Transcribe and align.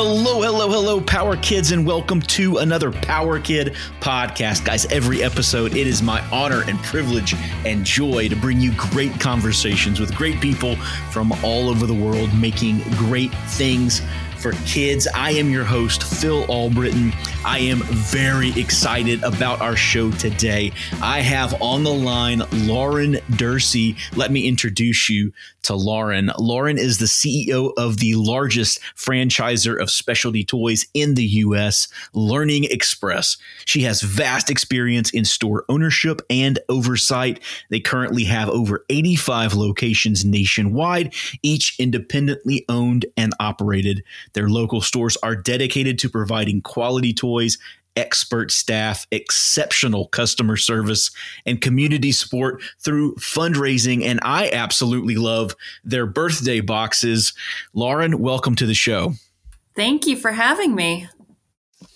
Hello, 0.00 0.40
hello, 0.42 0.68
hello, 0.68 1.00
Power 1.00 1.36
Kids, 1.36 1.72
and 1.72 1.84
welcome 1.84 2.22
to 2.22 2.58
another 2.58 2.92
Power 2.92 3.40
Kid 3.40 3.74
podcast. 3.98 4.64
Guys, 4.64 4.86
every 4.92 5.24
episode, 5.24 5.74
it 5.74 5.88
is 5.88 6.02
my 6.02 6.20
honor 6.30 6.62
and 6.68 6.78
privilege 6.84 7.34
and 7.66 7.84
joy 7.84 8.28
to 8.28 8.36
bring 8.36 8.60
you 8.60 8.70
great 8.76 9.18
conversations 9.18 9.98
with 9.98 10.14
great 10.14 10.40
people 10.40 10.76
from 11.10 11.32
all 11.42 11.68
over 11.68 11.84
the 11.84 11.94
world 11.94 12.32
making 12.38 12.78
great 12.90 13.34
things 13.48 14.00
for 14.38 14.52
kids. 14.66 15.08
I 15.14 15.32
am 15.32 15.50
your 15.50 15.64
host, 15.64 16.02
Phil 16.04 16.44
Albritton. 16.48 17.12
I 17.44 17.58
am 17.58 17.80
very 17.82 18.50
excited 18.60 19.22
about 19.24 19.60
our 19.60 19.76
show 19.76 20.10
today. 20.12 20.72
I 21.02 21.20
have 21.20 21.60
on 21.60 21.82
the 21.82 21.92
line 21.92 22.42
Lauren 22.66 23.14
Derse. 23.32 23.96
Let 24.16 24.30
me 24.30 24.46
introduce 24.46 25.08
you 25.08 25.32
to 25.64 25.74
Lauren. 25.74 26.30
Lauren 26.38 26.78
is 26.78 26.98
the 26.98 27.06
CEO 27.06 27.72
of 27.76 27.98
the 27.98 28.14
largest 28.14 28.80
franchisor 28.96 29.78
of 29.78 29.90
specialty 29.90 30.44
toys 30.44 30.86
in 30.94 31.14
the 31.14 31.26
US, 31.26 31.88
Learning 32.14 32.64
Express. 32.64 33.36
She 33.64 33.82
has 33.82 34.00
vast 34.00 34.50
experience 34.50 35.10
in 35.10 35.24
store 35.24 35.64
ownership 35.68 36.22
and 36.30 36.58
oversight. 36.68 37.40
They 37.70 37.80
currently 37.80 38.24
have 38.24 38.48
over 38.48 38.84
85 38.88 39.54
locations 39.54 40.24
nationwide, 40.24 41.12
each 41.42 41.74
independently 41.78 42.64
owned 42.68 43.06
and 43.16 43.34
operated. 43.40 44.02
Their 44.32 44.48
local 44.48 44.80
stores 44.80 45.16
are 45.22 45.36
dedicated 45.36 45.98
to 46.00 46.08
providing 46.08 46.62
quality 46.62 47.12
toys 47.12 47.58
expert 47.98 48.52
staff, 48.52 49.06
exceptional 49.10 50.06
customer 50.06 50.56
service, 50.56 51.10
and 51.44 51.60
community 51.60 52.12
support 52.12 52.62
through 52.78 53.14
fundraising. 53.16 54.04
And 54.04 54.20
I 54.22 54.50
absolutely 54.52 55.16
love 55.16 55.56
their 55.82 56.06
birthday 56.06 56.60
boxes. 56.60 57.32
Lauren, 57.74 58.20
welcome 58.20 58.54
to 58.54 58.66
the 58.66 58.74
show. 58.74 59.14
Thank 59.74 60.06
you 60.06 60.16
for 60.16 60.30
having 60.30 60.76
me. 60.76 61.08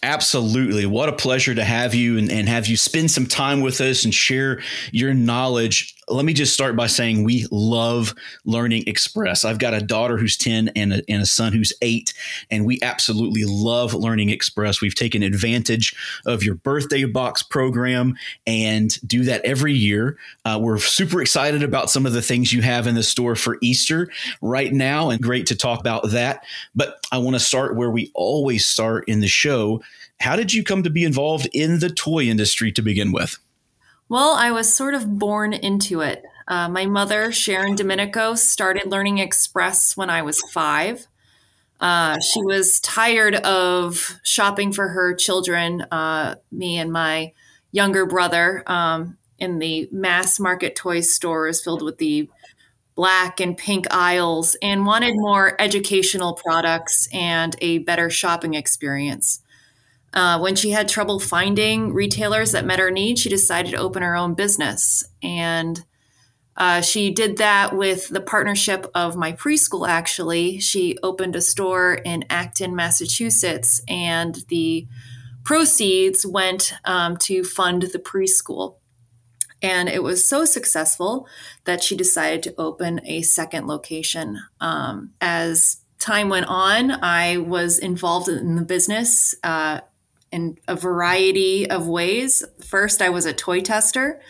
Absolutely. 0.05 0.87
What 0.87 1.09
a 1.09 1.13
pleasure 1.13 1.55
to 1.55 1.63
have 1.63 1.95
you 1.95 2.19
and, 2.19 2.31
and 2.31 2.49
have 2.49 2.67
you 2.67 2.77
spend 2.77 3.13
some 3.13 3.27
time 3.27 3.61
with 3.61 3.81
us 3.81 4.05
and 4.05 4.13
share 4.13 4.61
your 4.91 5.15
knowledge 5.15 5.95
let 6.09 6.25
me 6.25 6.33
just 6.33 6.53
start 6.53 6.75
by 6.75 6.89
saying 6.89 7.23
we 7.23 7.47
love 7.51 8.15
Learning 8.45 8.83
Express. 8.87 9.45
I've 9.45 9.59
got 9.59 9.73
a 9.73 9.81
daughter 9.81 10.19
who's 10.19 10.37
10 10.37 10.71
and 10.75 10.95
a, 10.95 11.03
and 11.09 11.23
a 11.23 11.27
son 11.27 11.53
who's 11.53 11.73
eight, 11.81 12.13
and 12.51 12.65
we 12.67 12.81
absolutely 12.83 13.45
love 13.45 13.95
Learning 13.95 14.29
Express. 14.29 14.81
We've 14.81 14.95
taken 14.95 15.23
advantage 15.23 15.95
of 16.27 16.43
your 16.43 16.57
birthday 16.57 17.05
box 17.05 17.43
program 17.43 18.17
and 18.47 18.99
do 19.07 19.25
that 19.25 19.45
every 19.45 19.75
year. 19.75 20.19
Uh, 20.45 20.59
we're 20.61 20.79
super 20.79 21.23
excited 21.23 21.63
about 21.63 21.91
some 21.91 22.05
of 22.05 22.13
the 22.13 22.23
things 22.23 22.53
you 22.53 22.63
have 22.63 22.87
in 22.87 22.97
the 22.97 23.03
store 23.03 23.37
for 23.37 23.59
Easter 23.63 24.11
right 24.41 24.73
now, 24.73 25.11
and 25.11 25.23
great 25.23 25.47
to 25.47 25.57
talk 25.57 25.79
about 25.79 26.11
that. 26.11 26.45
But 26.75 26.99
I 27.13 27.19
want 27.19 27.35
to 27.35 27.41
start 27.41 27.77
where 27.77 27.91
we 27.91 28.11
always 28.15 28.67
start 28.67 29.09
in 29.09 29.21
the 29.21 29.29
show. 29.29 29.83
How 30.19 30.35
did 30.35 30.53
you 30.53 30.65
come 30.65 30.83
to 30.83 30.91
be 30.91 31.05
involved 31.05 31.49
in 31.53 31.79
the 31.79 31.91
toy 31.91 32.25
industry 32.25 32.73
to 32.73 32.83
begin 32.83 33.13
with? 33.13 33.39
Well, 34.09 34.35
I 34.35 34.51
was 34.51 34.75
sort 34.75 34.95
of 34.95 35.19
born 35.19 35.53
into 35.53 36.01
it. 36.01 36.25
Uh, 36.47 36.69
my 36.69 36.87
mother, 36.87 37.33
Sharon 37.33 37.77
Domenico, 37.77 38.35
started 38.35 38.87
Learning 38.91 39.19
Express 39.19 39.97
when 39.97 40.11
I 40.11 40.23
was 40.23 40.41
five. 40.51 41.07
Uh, 41.81 42.19
she 42.21 42.43
was 42.45 42.81
tired 42.81 43.37
of 43.37 44.21
shopping 44.23 44.73
for 44.73 44.89
her 44.91 45.15
children, 45.15 45.83
uh, 45.93 46.37
me 46.53 46.79
and 46.79 46.93
my 46.93 47.33
younger 47.73 48.07
brother, 48.07 48.63
um, 48.67 49.19
in 49.39 49.59
the 49.61 49.89
mass 49.93 50.41
market 50.41 50.77
toy 50.77 51.01
stores 51.01 51.63
filled 51.63 51.83
with 51.83 51.99
the 51.99 52.29
black 52.95 53.41
and 53.41 53.57
pink 53.59 53.87
aisles, 53.93 54.57
and 54.63 54.87
wanted 54.87 55.15
more 55.17 55.61
educational 55.61 56.35
products 56.35 57.09
and 57.13 57.57
a 57.61 57.79
better 57.79 58.11
shopping 58.11 58.55
experience. 58.55 59.43
Uh, 60.15 60.39
when 60.39 60.55
she 60.55 60.71
had 60.71 60.89
trouble 60.89 61.19
finding 61.19 61.93
retailers 61.93 62.53
that 62.53 62.67
met 62.67 62.79
her 62.79 62.91
needs, 62.91 63.21
she 63.21 63.29
decided 63.29 63.71
to 63.73 63.79
open 63.79 64.03
her 64.03 64.17
own 64.17 64.35
business. 64.35 65.05
And 65.23 65.85
uh, 66.57 66.83
she 66.83 67.11
did 67.11 67.39
that 67.39 67.75
with 67.75 68.09
the 68.09 68.21
partnership 68.21 68.87
of 68.95 69.17
my 69.17 69.33
preschool, 69.33 69.89
actually. 69.89 70.61
She 70.61 70.99
opened 71.03 71.35
a 71.35 71.41
store 71.41 71.95
in 71.95 72.25
Acton, 72.29 72.77
Massachusetts, 72.77 73.81
and 73.89 74.45
the 74.49 74.87
proceeds 75.45 76.27
went 76.27 76.75
um, 76.85 77.17
to 77.19 77.43
fund 77.43 77.83
the 77.83 77.99
preschool. 77.99 78.77
And 79.63 79.89
it 79.89 80.03
was 80.03 80.29
so 80.29 80.45
successful 80.45 81.27
that 81.65 81.83
she 81.83 81.97
decided 81.97 82.43
to 82.43 82.55
open 82.59 83.01
a 83.07 83.23
second 83.23 83.67
location. 83.67 84.41
Um, 84.61 85.13
as 85.21 85.79
time 85.99 86.29
went 86.29 86.47
on, 86.47 86.91
I 87.03 87.39
was 87.39 87.79
involved 87.79 88.29
in 88.29 88.57
the 88.57 88.63
business. 88.63 89.35
Uh, 89.43 89.81
in 90.33 90.59
a 90.67 90.75
variety 90.75 91.69
of 91.69 91.87
ways. 91.87 92.43
First, 92.65 93.03
I 93.03 93.11
was 93.11 93.27
a 93.27 93.33
toy 93.33 93.61
tester. 93.61 94.21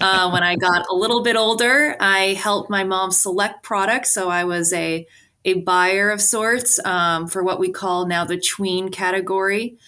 Uh, 0.00 0.30
when 0.30 0.42
I 0.42 0.56
got 0.56 0.86
a 0.90 0.94
little 0.94 1.22
bit 1.22 1.36
older, 1.36 1.96
I 2.00 2.34
helped 2.34 2.68
my 2.68 2.84
mom 2.84 3.12
select 3.12 3.62
products. 3.62 4.12
So 4.12 4.28
I 4.28 4.44
was 4.44 4.72
a, 4.72 5.06
a 5.44 5.54
buyer 5.54 6.10
of 6.10 6.20
sorts 6.20 6.84
um, 6.84 7.28
for 7.28 7.42
what 7.44 7.60
we 7.60 7.70
call 7.70 8.06
now 8.06 8.24
the 8.24 8.38
tween 8.38 8.90
category. 8.90 9.78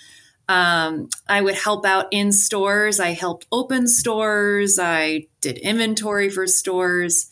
Um, 0.48 1.08
I 1.28 1.40
would 1.40 1.56
help 1.56 1.84
out 1.84 2.06
in 2.12 2.30
stores. 2.30 3.00
I 3.00 3.10
helped 3.10 3.46
open 3.50 3.88
stores. 3.88 4.78
I 4.78 5.26
did 5.40 5.58
inventory 5.58 6.30
for 6.30 6.46
stores. 6.46 7.28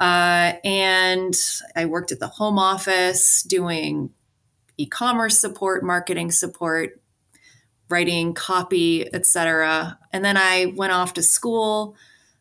Uh, 0.00 0.54
and 0.64 1.34
I 1.76 1.86
worked 1.86 2.10
at 2.10 2.20
the 2.20 2.28
home 2.28 2.58
office 2.58 3.42
doing 3.42 4.10
e 4.76 4.86
commerce 4.86 5.38
support, 5.38 5.84
marketing 5.84 6.30
support, 6.30 7.00
writing 7.88 8.34
copy, 8.34 9.12
etc. 9.14 9.98
And 10.12 10.24
then 10.24 10.36
I 10.36 10.72
went 10.76 10.92
off 10.92 11.14
to 11.14 11.22
school, 11.22 11.96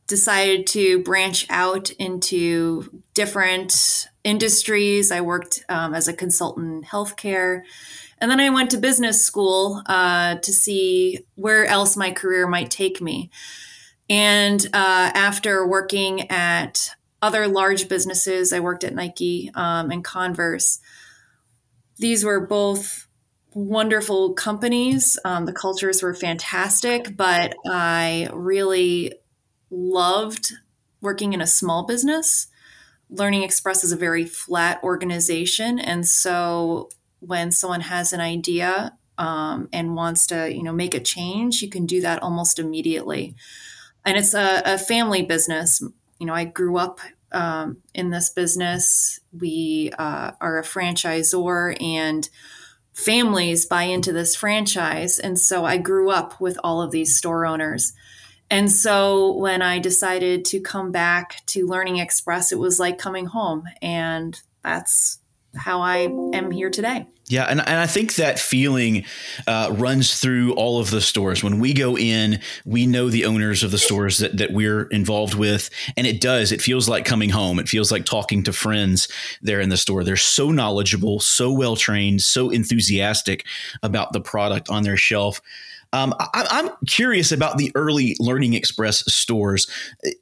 decided 0.07 0.67
to 0.67 1.03
branch 1.03 1.45
out 1.49 1.89
into 1.91 3.01
different 3.13 4.07
industries. 4.23 5.11
I 5.11 5.21
worked 5.21 5.63
um, 5.69 5.93
as 5.93 6.07
a 6.07 6.13
consultant 6.13 6.67
in 6.67 6.81
healthcare. 6.83 7.61
And 8.19 8.31
then 8.31 8.39
I 8.39 8.49
went 8.49 8.71
to 8.71 8.77
business 8.77 9.23
school 9.23 9.83
uh, 9.85 10.35
to 10.35 10.53
see 10.53 11.19
where 11.35 11.65
else 11.65 11.95
my 11.95 12.11
career 12.11 12.47
might 12.47 12.71
take 12.71 12.99
me. 13.01 13.29
And 14.09 14.65
uh, 14.73 15.11
after 15.13 15.67
working 15.67 16.29
at 16.31 16.91
other 17.21 17.47
large 17.47 17.89
businesses, 17.89 18.53
I 18.53 18.59
worked 18.59 18.83
at 18.83 18.95
Nike 18.95 19.51
um, 19.53 19.91
and 19.91 20.03
Converse. 20.03 20.79
These 21.97 22.23
were 22.23 22.39
both 22.39 23.06
wonderful 23.53 24.33
companies. 24.33 25.17
Um, 25.25 25.45
the 25.45 25.53
cultures 25.53 26.03
were 26.03 26.13
fantastic, 26.13 27.15
but 27.15 27.55
I 27.67 28.29
really 28.33 29.13
loved 29.69 30.53
working 31.01 31.33
in 31.33 31.41
a 31.41 31.47
small 31.47 31.85
business. 31.85 32.47
Learning 33.09 33.43
Express 33.43 33.83
is 33.83 33.91
a 33.91 33.97
very 33.97 34.25
flat 34.25 34.81
organization. 34.83 35.79
And 35.79 36.07
so 36.07 36.89
when 37.19 37.51
someone 37.51 37.81
has 37.81 38.13
an 38.13 38.19
idea 38.19 38.97
um, 39.17 39.69
and 39.73 39.95
wants 39.95 40.27
to, 40.27 40.53
you 40.53 40.63
know, 40.63 40.73
make 40.73 40.93
a 40.93 40.99
change, 40.99 41.61
you 41.61 41.69
can 41.69 41.85
do 41.85 42.01
that 42.01 42.21
almost 42.21 42.59
immediately. 42.59 43.35
And 44.05 44.17
it's 44.17 44.33
a, 44.33 44.61
a 44.65 44.77
family 44.77 45.23
business. 45.23 45.81
You 46.19 46.27
know, 46.27 46.33
I 46.33 46.45
grew 46.45 46.77
up 46.77 46.99
um, 47.31 47.77
in 47.93 48.09
this 48.09 48.29
business. 48.29 49.19
We 49.37 49.91
uh, 49.97 50.31
are 50.39 50.59
a 50.59 50.63
franchisor 50.63 51.81
and 51.81 52.29
families 52.97 53.67
buy 53.67 53.83
into 53.83 54.11
this 54.11 54.35
franchise. 54.35 55.19
And 55.19 55.39
so 55.39 55.63
I 55.63 55.77
grew 55.77 56.09
up 56.09 56.41
with 56.41 56.57
all 56.63 56.81
of 56.81 56.89
these 56.89 57.15
store 57.15 57.45
owners. 57.45 57.93
And 58.49 58.71
so 58.71 59.33
when 59.37 59.61
I 59.61 59.77
decided 59.77 60.45
to 60.45 60.59
come 60.59 60.91
back 60.91 61.45
to 61.47 61.67
Learning 61.67 61.97
Express, 61.97 62.51
it 62.51 62.57
was 62.57 62.79
like 62.79 62.97
coming 62.97 63.27
home. 63.27 63.65
And 63.83 64.41
that's 64.63 65.19
how 65.55 65.81
I 65.81 66.07
am 66.33 66.49
here 66.49 66.71
today. 66.71 67.05
Yeah, 67.29 67.43
and, 67.43 67.59
and 67.59 67.77
I 67.77 67.87
think 67.87 68.15
that 68.15 68.39
feeling 68.39 69.03
uh, 69.47 69.69
runs 69.73 70.17
through 70.17 70.53
all 70.53 70.79
of 70.79 70.91
the 70.91 71.01
stores. 71.01 71.43
When 71.43 71.59
we 71.59 71.73
go 71.73 71.97
in, 71.97 72.39
we 72.65 72.87
know 72.87 73.09
the 73.09 73.25
owners 73.25 73.63
of 73.63 73.71
the 73.71 73.77
stores 73.77 74.19
that, 74.19 74.37
that 74.37 74.53
we're 74.53 74.83
involved 74.83 75.33
with, 75.33 75.69
and 75.97 76.07
it 76.07 76.21
does. 76.21 76.53
It 76.53 76.61
feels 76.61 76.87
like 76.87 77.03
coming 77.03 77.29
home. 77.29 77.59
It 77.59 77.67
feels 77.67 77.91
like 77.91 78.05
talking 78.05 78.43
to 78.43 78.53
friends 78.53 79.09
there 79.41 79.59
in 79.59 79.67
the 79.67 79.75
store. 79.75 80.05
They're 80.05 80.15
so 80.15 80.51
knowledgeable, 80.51 81.19
so 81.19 81.51
well 81.51 81.75
trained, 81.75 82.21
so 82.21 82.49
enthusiastic 82.49 83.45
about 83.83 84.13
the 84.13 84.21
product 84.21 84.69
on 84.69 84.83
their 84.83 84.97
shelf. 84.97 85.41
Um, 85.93 86.13
I, 86.19 86.45
am 86.51 86.69
curious 86.85 87.31
about 87.31 87.57
the 87.57 87.71
early 87.75 88.15
Learning 88.19 88.53
Express 88.53 88.99
stores. 89.13 89.67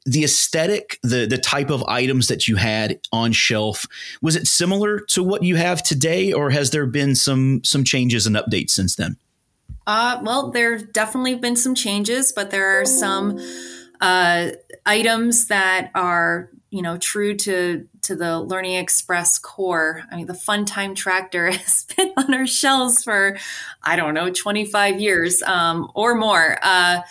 The 0.04 0.24
aesthetic, 0.24 0.98
the 1.02 1.26
the 1.26 1.38
type 1.38 1.70
of 1.70 1.82
items 1.84 2.28
that 2.28 2.46
you 2.46 2.56
had 2.56 3.00
on 3.12 3.32
shelf, 3.32 3.86
was 4.22 4.36
it 4.36 4.46
similar 4.46 5.00
to 5.00 5.22
what 5.22 5.42
you 5.42 5.56
have 5.56 5.82
today, 5.82 6.32
or 6.32 6.50
has 6.50 6.70
there 6.70 6.86
been 6.86 7.14
some 7.14 7.62
some 7.64 7.84
changes 7.84 8.26
and 8.26 8.36
updates 8.36 8.70
since 8.70 8.96
then? 8.96 9.16
Uh, 9.86 10.20
well, 10.22 10.50
there 10.50 10.76
have 10.76 10.92
definitely 10.92 11.36
been 11.36 11.56
some 11.56 11.74
changes, 11.74 12.32
but 12.32 12.50
there 12.50 12.80
are 12.80 12.84
some 12.84 13.38
uh, 14.00 14.50
items 14.84 15.46
that 15.46 15.90
are 15.94 16.50
you 16.70 16.82
know 16.82 16.98
true 16.98 17.34
to 17.34 17.86
to 18.02 18.16
the 18.16 18.40
learning 18.40 18.74
express 18.74 19.38
core. 19.38 20.02
I 20.10 20.16
mean 20.16 20.26
the 20.26 20.34
fun 20.34 20.64
time 20.64 20.94
tractor 20.94 21.50
has 21.50 21.86
been 21.96 22.12
on 22.16 22.34
our 22.34 22.46
shelves 22.46 23.04
for 23.04 23.38
i 23.82 23.96
don't 23.96 24.14
know 24.14 24.30
25 24.30 25.00
years 25.00 25.42
um, 25.42 25.90
or 25.94 26.14
more. 26.14 26.58
Uh, 26.62 27.02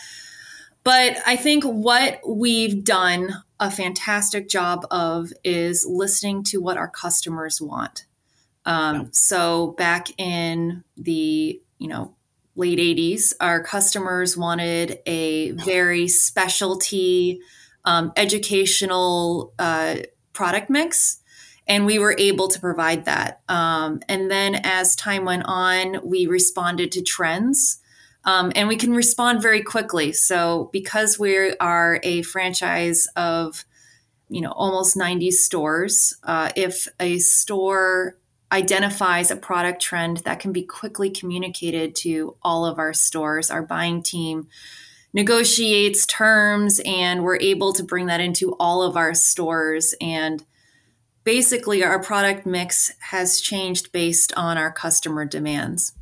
but 0.84 1.18
i 1.26 1.36
think 1.36 1.64
what 1.64 2.20
we've 2.28 2.84
done 2.84 3.44
a 3.60 3.72
fantastic 3.72 4.50
job 4.50 4.86
of 4.92 5.32
is 5.44 5.86
listening 5.88 6.44
to 6.44 6.58
what 6.58 6.78
our 6.78 6.90
customers 6.90 7.62
want. 7.62 8.06
Um, 8.66 9.10
so 9.14 9.68
back 9.78 10.08
in 10.20 10.84
the 10.98 11.62
you 11.78 11.88
know 11.88 12.16
late 12.56 12.80
80s, 12.80 13.34
our 13.40 13.64
customers 13.64 14.38
wanted 14.38 15.00
a 15.06 15.52
very 15.52 16.08
specialty 16.08 17.42
um, 17.86 18.12
educational 18.16 19.54
uh, 19.58 19.98
product 20.34 20.70
mix. 20.70 21.22
And 21.68 21.86
we 21.86 21.98
were 21.98 22.16
able 22.20 22.48
to 22.50 22.60
provide 22.60 23.06
that. 23.06 23.42
Um, 23.50 24.02
and 24.08 24.30
then 24.30 24.56
as 24.64 24.96
time 24.96 25.26
went 25.26 25.44
on, 25.46 26.00
we 26.04 26.28
responded 26.28 26.92
to 26.92 27.02
trends. 27.02 27.80
Um, 28.24 28.52
and 28.56 28.68
we 28.68 28.76
can 28.76 28.94
respond 28.94 29.42
very 29.42 29.64
quickly. 29.64 30.12
So 30.12 30.70
because 30.74 31.18
we 31.18 31.56
are 31.58 32.00
a 32.04 32.22
franchise 32.24 33.08
of, 33.16 33.66
you 34.30 34.42
know, 34.42 34.52
almost 34.52 34.98
90 34.98 35.32
stores, 35.32 36.16
uh, 36.24 36.52
if 36.56 36.88
a 37.00 37.18
store 37.20 38.18
identifies 38.52 39.32
a 39.32 39.36
product 39.36 39.82
trend 39.82 40.18
that 40.18 40.40
can 40.40 40.52
be 40.52 40.64
quickly 40.64 41.10
communicated 41.10 41.96
to 41.96 42.36
all 42.42 42.66
of 42.66 42.80
our 42.80 42.94
stores. 42.94 43.50
Our 43.50 43.64
buying 43.64 44.04
team 44.04 44.48
negotiates 45.16 46.06
terms 46.06 46.82
and 46.86 47.24
we're 47.24 47.38
able 47.38 47.72
to 47.72 47.82
bring 47.84 48.08
that 48.08 48.20
into 48.20 48.54
all 48.60 48.84
of 48.84 48.98
our 48.98 49.14
stores 49.14 49.96
and 50.02 50.44
basically 51.24 51.82
our 51.84 52.04
product 52.04 52.46
mix 52.46 52.92
has 53.00 53.40
changed 53.40 53.94
based 53.94 54.34
on 54.34 54.58
our 54.58 54.72
customer 54.72 55.24
demands. 55.24 55.94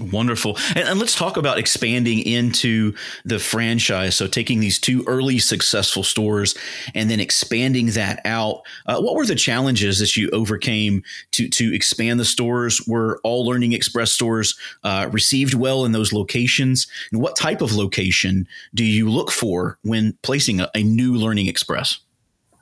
Wonderful. 0.00 0.56
And, 0.74 0.88
and, 0.88 0.98
let's 0.98 1.14
talk 1.14 1.36
about 1.36 1.58
expanding 1.58 2.20
into 2.20 2.94
the 3.24 3.38
franchise. 3.38 4.16
So, 4.16 4.26
taking 4.26 4.60
these 4.60 4.78
two 4.78 5.04
early 5.06 5.38
successful 5.38 6.02
stores 6.02 6.54
and 6.94 7.10
then 7.10 7.20
expanding 7.20 7.86
that 7.88 8.22
out. 8.24 8.62
Uh, 8.86 9.00
what 9.00 9.16
were 9.16 9.26
the 9.26 9.34
challenges 9.34 9.98
that 9.98 10.16
you 10.16 10.30
overcame 10.30 11.02
to, 11.32 11.48
to 11.50 11.74
expand 11.74 12.18
the 12.18 12.24
stores? 12.24 12.80
Were 12.86 13.20
all 13.22 13.44
Learning 13.44 13.72
Express 13.72 14.12
stores 14.12 14.58
uh, 14.82 15.10
received 15.12 15.52
well 15.52 15.84
in 15.84 15.92
those 15.92 16.12
locations? 16.12 16.86
And 17.10 17.20
what 17.20 17.36
type 17.36 17.60
of 17.60 17.74
location 17.74 18.48
do 18.74 18.84
you 18.84 19.10
look 19.10 19.30
for 19.30 19.78
when 19.82 20.16
placing 20.22 20.60
a, 20.60 20.70
a 20.74 20.82
new 20.82 21.14
Learning 21.16 21.48
Express? 21.48 22.00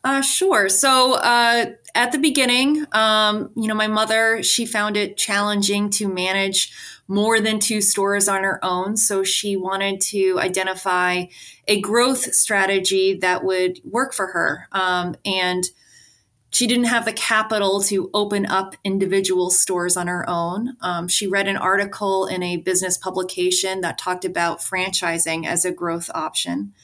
Uh, 0.03 0.23
sure. 0.23 0.69
So 0.69 1.15
uh, 1.15 1.67
at 1.95 2.13
the 2.13 2.19
beginning, 2.19 2.87
um, 2.93 3.51
you 3.55 3.69
know, 3.69 3.75
my 3.75 3.87
mother, 3.87 4.43
she 4.43 4.65
found 4.65 4.97
it 4.97 5.17
challenging 5.17 5.91
to 5.91 6.09
manage 6.09 6.73
more 7.11 7.41
than 7.41 7.59
two 7.59 7.81
stores 7.81 8.29
on 8.29 8.45
her 8.45 8.65
own. 8.65 8.97
So 8.97 9.25
she 9.25 9.57
wanted 9.57 10.01
to 10.03 10.39
identify 10.39 11.25
a 11.67 11.81
growth 11.81 12.33
strategy 12.33 13.19
that 13.21 13.43
would 13.43 13.81
work 13.85 14.15
for 14.15 14.29
her. 14.29 14.69
Um, 14.71 15.17
and 15.25 15.65
she 16.53 16.69
didn't 16.69 16.85
have 16.85 17.05
the 17.05 17.13
capital 17.13 17.83
to 17.85 18.11
open 18.15 18.47
up 18.47 18.77
individual 18.85 19.51
stores 19.51 19.97
on 19.97 20.07
her 20.07 20.29
own. 20.31 20.77
Um, 20.81 21.09
she 21.09 21.27
read 21.27 21.49
an 21.49 21.57
article 21.57 22.27
in 22.27 22.45
a 22.45 22.59
business 22.59 22.97
publication 22.97 23.81
that 23.81 23.99
talked 23.99 24.25
about 24.25 24.61
franchising 24.61 25.45
as 25.45 25.65
a 25.65 25.73
growth 25.73 26.11
option. 26.15 26.75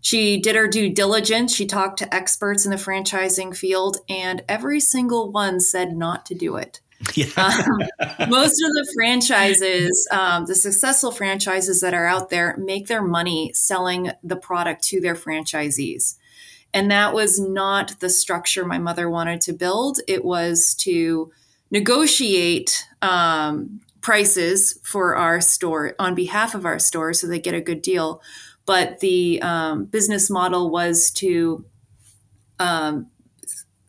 She 0.00 0.38
did 0.40 0.54
her 0.54 0.68
due 0.68 0.92
diligence. 0.92 1.52
She 1.52 1.66
talked 1.66 1.98
to 1.98 2.14
experts 2.14 2.64
in 2.64 2.70
the 2.70 2.76
franchising 2.76 3.56
field, 3.56 3.96
and 4.08 4.44
every 4.48 4.78
single 4.78 5.32
one 5.32 5.58
said 5.58 5.96
not 5.96 6.26
to 6.26 6.34
do 6.34 6.56
it. 6.56 6.80
Yeah. 7.14 7.26
um, 7.36 8.30
most 8.30 8.62
of 8.62 8.70
the 8.72 8.90
franchises, 8.94 10.08
um, 10.10 10.46
the 10.46 10.54
successful 10.54 11.10
franchises 11.10 11.80
that 11.80 11.92
are 11.92 12.06
out 12.06 12.30
there, 12.30 12.56
make 12.56 12.86
their 12.86 13.02
money 13.02 13.52
selling 13.52 14.10
the 14.22 14.36
product 14.36 14.82
to 14.84 15.00
their 15.00 15.14
franchisees. 15.14 16.16
And 16.72 16.90
that 16.90 17.12
was 17.12 17.38
not 17.38 18.00
the 18.00 18.08
structure 18.08 18.64
my 18.64 18.78
mother 18.78 19.08
wanted 19.08 19.40
to 19.42 19.52
build. 19.52 20.00
It 20.08 20.24
was 20.24 20.74
to 20.76 21.30
negotiate 21.70 22.84
um, 23.02 23.80
prices 24.00 24.78
for 24.82 25.16
our 25.16 25.40
store 25.40 25.94
on 25.98 26.14
behalf 26.14 26.54
of 26.54 26.66
our 26.66 26.78
store 26.78 27.14
so 27.14 27.26
they 27.26 27.38
get 27.38 27.54
a 27.54 27.60
good 27.60 27.80
deal. 27.80 28.20
But 28.66 29.00
the 29.00 29.40
um, 29.42 29.84
business 29.84 30.30
model 30.30 30.70
was 30.70 31.10
to 31.12 31.64
um, 32.58 33.08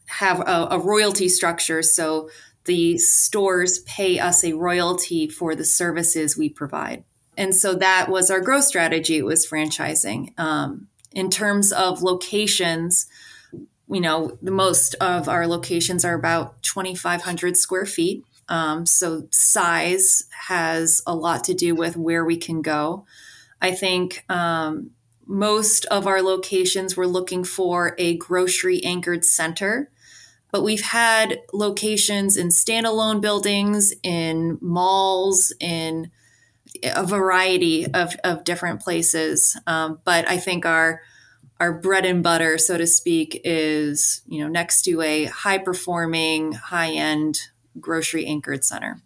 have 0.05 0.39
a, 0.39 0.67
a 0.71 0.79
royalty 0.79 1.27
structure. 1.27 1.81
So 1.81 2.29
the 2.65 2.97
stores 2.97 3.79
pay 3.79 4.19
us 4.19 4.43
a 4.43 4.53
royalty 4.53 5.27
for 5.27 5.55
the 5.55 5.65
services 5.65 6.37
we 6.37 6.49
provide. 6.49 7.03
And 7.37 7.55
so 7.55 7.75
that 7.75 8.09
was 8.09 8.31
our 8.31 8.41
growth 8.41 8.63
strategy. 8.63 9.17
It 9.17 9.25
was 9.25 9.47
franchising. 9.47 10.37
Um, 10.39 10.87
in 11.11 11.29
terms 11.29 11.71
of 11.71 12.01
locations, 12.01 13.07
you 13.87 14.01
know, 14.01 14.37
the 14.41 14.51
most 14.51 14.95
of 14.95 15.29
our 15.29 15.47
locations 15.47 16.03
are 16.03 16.15
about 16.15 16.61
2,500 16.63 17.55
square 17.55 17.85
feet. 17.85 18.23
Um, 18.47 18.85
so 18.85 19.27
size 19.31 20.25
has 20.47 21.01
a 21.07 21.15
lot 21.15 21.43
to 21.45 21.53
do 21.53 21.75
with 21.75 21.97
where 21.97 22.25
we 22.25 22.37
can 22.37 22.61
go. 22.61 23.05
I 23.61 23.71
think 23.71 24.23
um, 24.29 24.91
most 25.25 25.85
of 25.85 26.05
our 26.05 26.21
locations 26.21 26.95
we're 26.95 27.05
looking 27.05 27.43
for 27.43 27.95
a 27.97 28.17
grocery 28.17 28.83
anchored 28.83 29.25
center 29.25 29.89
but 30.55 30.63
we've 30.63 30.79
had 30.79 31.41
locations 31.51 32.37
in 32.37 32.47
standalone 32.47 33.19
buildings, 33.19 33.93
in 34.03 34.57
malls, 34.61 35.51
in 35.59 36.09
a 36.81 37.05
variety 37.05 37.85
of, 37.93 38.15
of 38.23 38.45
different 38.45 38.79
places. 38.79 39.59
Um, 39.67 39.99
but 40.05 40.25
I 40.29 40.37
think 40.37 40.65
our 40.65 41.01
our 41.59 41.73
bread 41.73 42.05
and 42.05 42.23
butter, 42.23 42.57
so 42.57 42.77
to 42.77 42.87
speak, 42.87 43.41
is 43.43 44.21
you 44.27 44.39
know 44.39 44.47
next 44.47 44.83
to 44.83 45.01
a 45.01 45.25
high 45.25 45.57
performing, 45.57 46.53
high 46.53 46.91
end 46.91 47.37
grocery 47.77 48.25
anchored 48.25 48.63
center. 48.63 49.01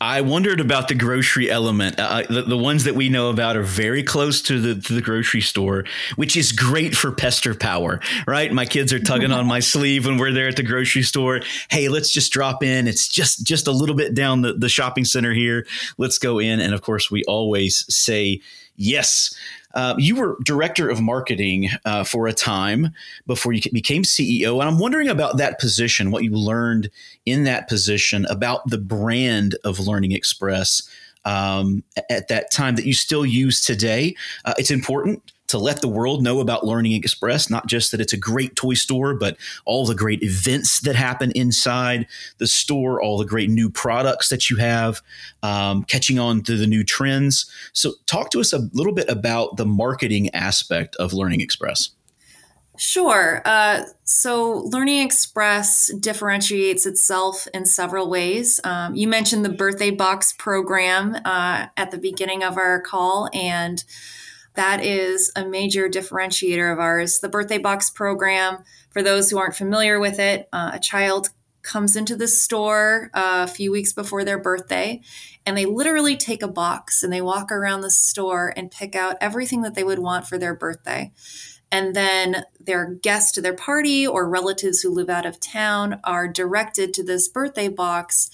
I 0.00 0.20
wondered 0.20 0.60
about 0.60 0.88
the 0.88 0.94
grocery 0.94 1.50
element. 1.50 1.98
Uh, 1.98 2.22
the, 2.28 2.42
the, 2.42 2.58
ones 2.58 2.84
that 2.84 2.94
we 2.94 3.08
know 3.08 3.30
about 3.30 3.56
are 3.56 3.62
very 3.62 4.02
close 4.02 4.42
to 4.42 4.60
the, 4.60 4.80
to 4.80 4.92
the 4.92 5.00
grocery 5.00 5.40
store, 5.40 5.84
which 6.16 6.36
is 6.36 6.52
great 6.52 6.96
for 6.96 7.12
pester 7.12 7.54
power, 7.54 8.00
right? 8.26 8.52
My 8.52 8.66
kids 8.66 8.92
are 8.92 8.98
tugging 8.98 9.32
on 9.32 9.46
my 9.46 9.60
sleeve 9.60 10.06
when 10.06 10.18
we're 10.18 10.32
there 10.32 10.48
at 10.48 10.56
the 10.56 10.62
grocery 10.62 11.02
store. 11.02 11.40
Hey, 11.70 11.88
let's 11.88 12.10
just 12.10 12.32
drop 12.32 12.62
in. 12.62 12.86
It's 12.86 13.08
just 13.08 13.46
just 13.46 13.66
a 13.66 13.72
little 13.72 13.96
bit 13.96 14.14
down 14.14 14.42
the, 14.42 14.52
the 14.52 14.68
shopping 14.68 15.04
center 15.04 15.32
here. 15.32 15.66
Let's 15.98 16.18
go 16.18 16.38
in. 16.38 16.60
And 16.60 16.74
of 16.74 16.82
course, 16.82 17.10
we 17.10 17.24
always 17.24 17.84
say 17.94 18.40
yes. 18.76 19.34
Uh, 19.74 19.94
you 19.98 20.16
were 20.16 20.38
director 20.44 20.88
of 20.88 21.00
marketing 21.00 21.68
uh, 21.84 22.04
for 22.04 22.26
a 22.26 22.32
time 22.32 22.90
before 23.26 23.52
you 23.52 23.60
became 23.72 24.02
CEO. 24.02 24.60
And 24.60 24.68
I'm 24.68 24.78
wondering 24.78 25.08
about 25.08 25.36
that 25.36 25.58
position, 25.58 26.10
what 26.10 26.24
you 26.24 26.30
learned 26.30 26.90
in 27.26 27.44
that 27.44 27.68
position 27.68 28.26
about 28.26 28.68
the 28.68 28.78
brand 28.78 29.56
of 29.64 29.80
Learning 29.80 30.12
Express 30.12 30.88
um, 31.24 31.82
at 32.10 32.28
that 32.28 32.50
time 32.50 32.76
that 32.76 32.86
you 32.86 32.94
still 32.94 33.24
use 33.26 33.62
today. 33.62 34.14
Uh, 34.44 34.54
it's 34.58 34.70
important 34.70 35.32
to 35.54 35.58
let 35.58 35.80
the 35.80 35.88
world 35.88 36.20
know 36.20 36.40
about 36.40 36.66
Learning 36.66 36.90
Express, 36.90 37.48
not 37.48 37.68
just 37.68 37.92
that 37.92 38.00
it's 38.00 38.12
a 38.12 38.16
great 38.16 38.56
toy 38.56 38.74
store, 38.74 39.14
but 39.14 39.36
all 39.64 39.86
the 39.86 39.94
great 39.94 40.20
events 40.20 40.80
that 40.80 40.96
happen 40.96 41.30
inside 41.30 42.08
the 42.38 42.48
store, 42.48 43.00
all 43.00 43.18
the 43.18 43.24
great 43.24 43.48
new 43.50 43.70
products 43.70 44.30
that 44.30 44.50
you 44.50 44.56
have, 44.56 45.00
um, 45.44 45.84
catching 45.84 46.18
on 46.18 46.42
to 46.42 46.56
the 46.56 46.66
new 46.66 46.82
trends. 46.82 47.48
So, 47.72 47.92
talk 48.06 48.30
to 48.30 48.40
us 48.40 48.52
a 48.52 48.68
little 48.72 48.92
bit 48.92 49.08
about 49.08 49.56
the 49.56 49.64
marketing 49.64 50.28
aspect 50.34 50.96
of 50.96 51.12
Learning 51.12 51.40
Express. 51.40 51.90
Sure. 52.76 53.40
Uh, 53.44 53.84
so 54.02 54.64
Learning 54.72 55.02
Express 55.02 55.92
differentiates 56.00 56.84
itself 56.84 57.46
in 57.54 57.64
several 57.64 58.10
ways. 58.10 58.58
Um, 58.64 58.96
you 58.96 59.06
mentioned 59.06 59.44
the 59.44 59.50
birthday 59.50 59.92
box 59.92 60.32
program 60.32 61.14
uh, 61.24 61.68
at 61.76 61.92
the 61.92 61.98
beginning 61.98 62.42
of 62.42 62.56
our 62.56 62.80
call, 62.80 63.28
and 63.32 63.84
that 64.54 64.84
is 64.84 65.32
a 65.36 65.44
major 65.44 65.88
differentiator 65.88 66.72
of 66.72 66.78
ours. 66.78 67.20
The 67.20 67.28
birthday 67.28 67.58
box 67.58 67.90
program, 67.90 68.64
for 68.90 69.02
those 69.02 69.30
who 69.30 69.38
aren't 69.38 69.56
familiar 69.56 69.98
with 69.98 70.18
it, 70.18 70.48
uh, 70.52 70.72
a 70.74 70.78
child 70.78 71.30
comes 71.62 71.96
into 71.96 72.14
the 72.14 72.28
store 72.28 73.10
uh, 73.14 73.46
a 73.48 73.50
few 73.50 73.72
weeks 73.72 73.92
before 73.92 74.22
their 74.22 74.38
birthday 74.38 75.00
and 75.46 75.56
they 75.56 75.64
literally 75.64 76.16
take 76.16 76.42
a 76.42 76.48
box 76.48 77.02
and 77.02 77.12
they 77.12 77.20
walk 77.20 77.50
around 77.50 77.80
the 77.80 77.90
store 77.90 78.52
and 78.56 78.70
pick 78.70 78.94
out 78.94 79.16
everything 79.20 79.62
that 79.62 79.74
they 79.74 79.84
would 79.84 79.98
want 79.98 80.26
for 80.26 80.38
their 80.38 80.54
birthday. 80.54 81.12
And 81.70 81.94
then 81.94 82.44
their 82.60 82.94
guests 82.94 83.32
to 83.32 83.40
their 83.40 83.54
party 83.54 84.06
or 84.06 84.28
relatives 84.28 84.80
who 84.80 84.90
live 84.90 85.10
out 85.10 85.26
of 85.26 85.40
town 85.40 86.00
are 86.04 86.28
directed 86.28 86.94
to 86.94 87.02
this 87.02 87.28
birthday 87.28 87.68
box 87.68 88.30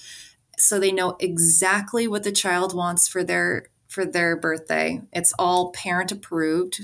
so 0.57 0.79
they 0.79 0.91
know 0.91 1.15
exactly 1.19 2.07
what 2.07 2.23
the 2.23 2.31
child 2.31 2.75
wants 2.75 3.07
for 3.07 3.23
their 3.23 3.67
for 3.91 4.05
their 4.05 4.37
birthday. 4.37 5.01
It's 5.11 5.33
all 5.37 5.73
parent 5.73 6.13
approved. 6.13 6.79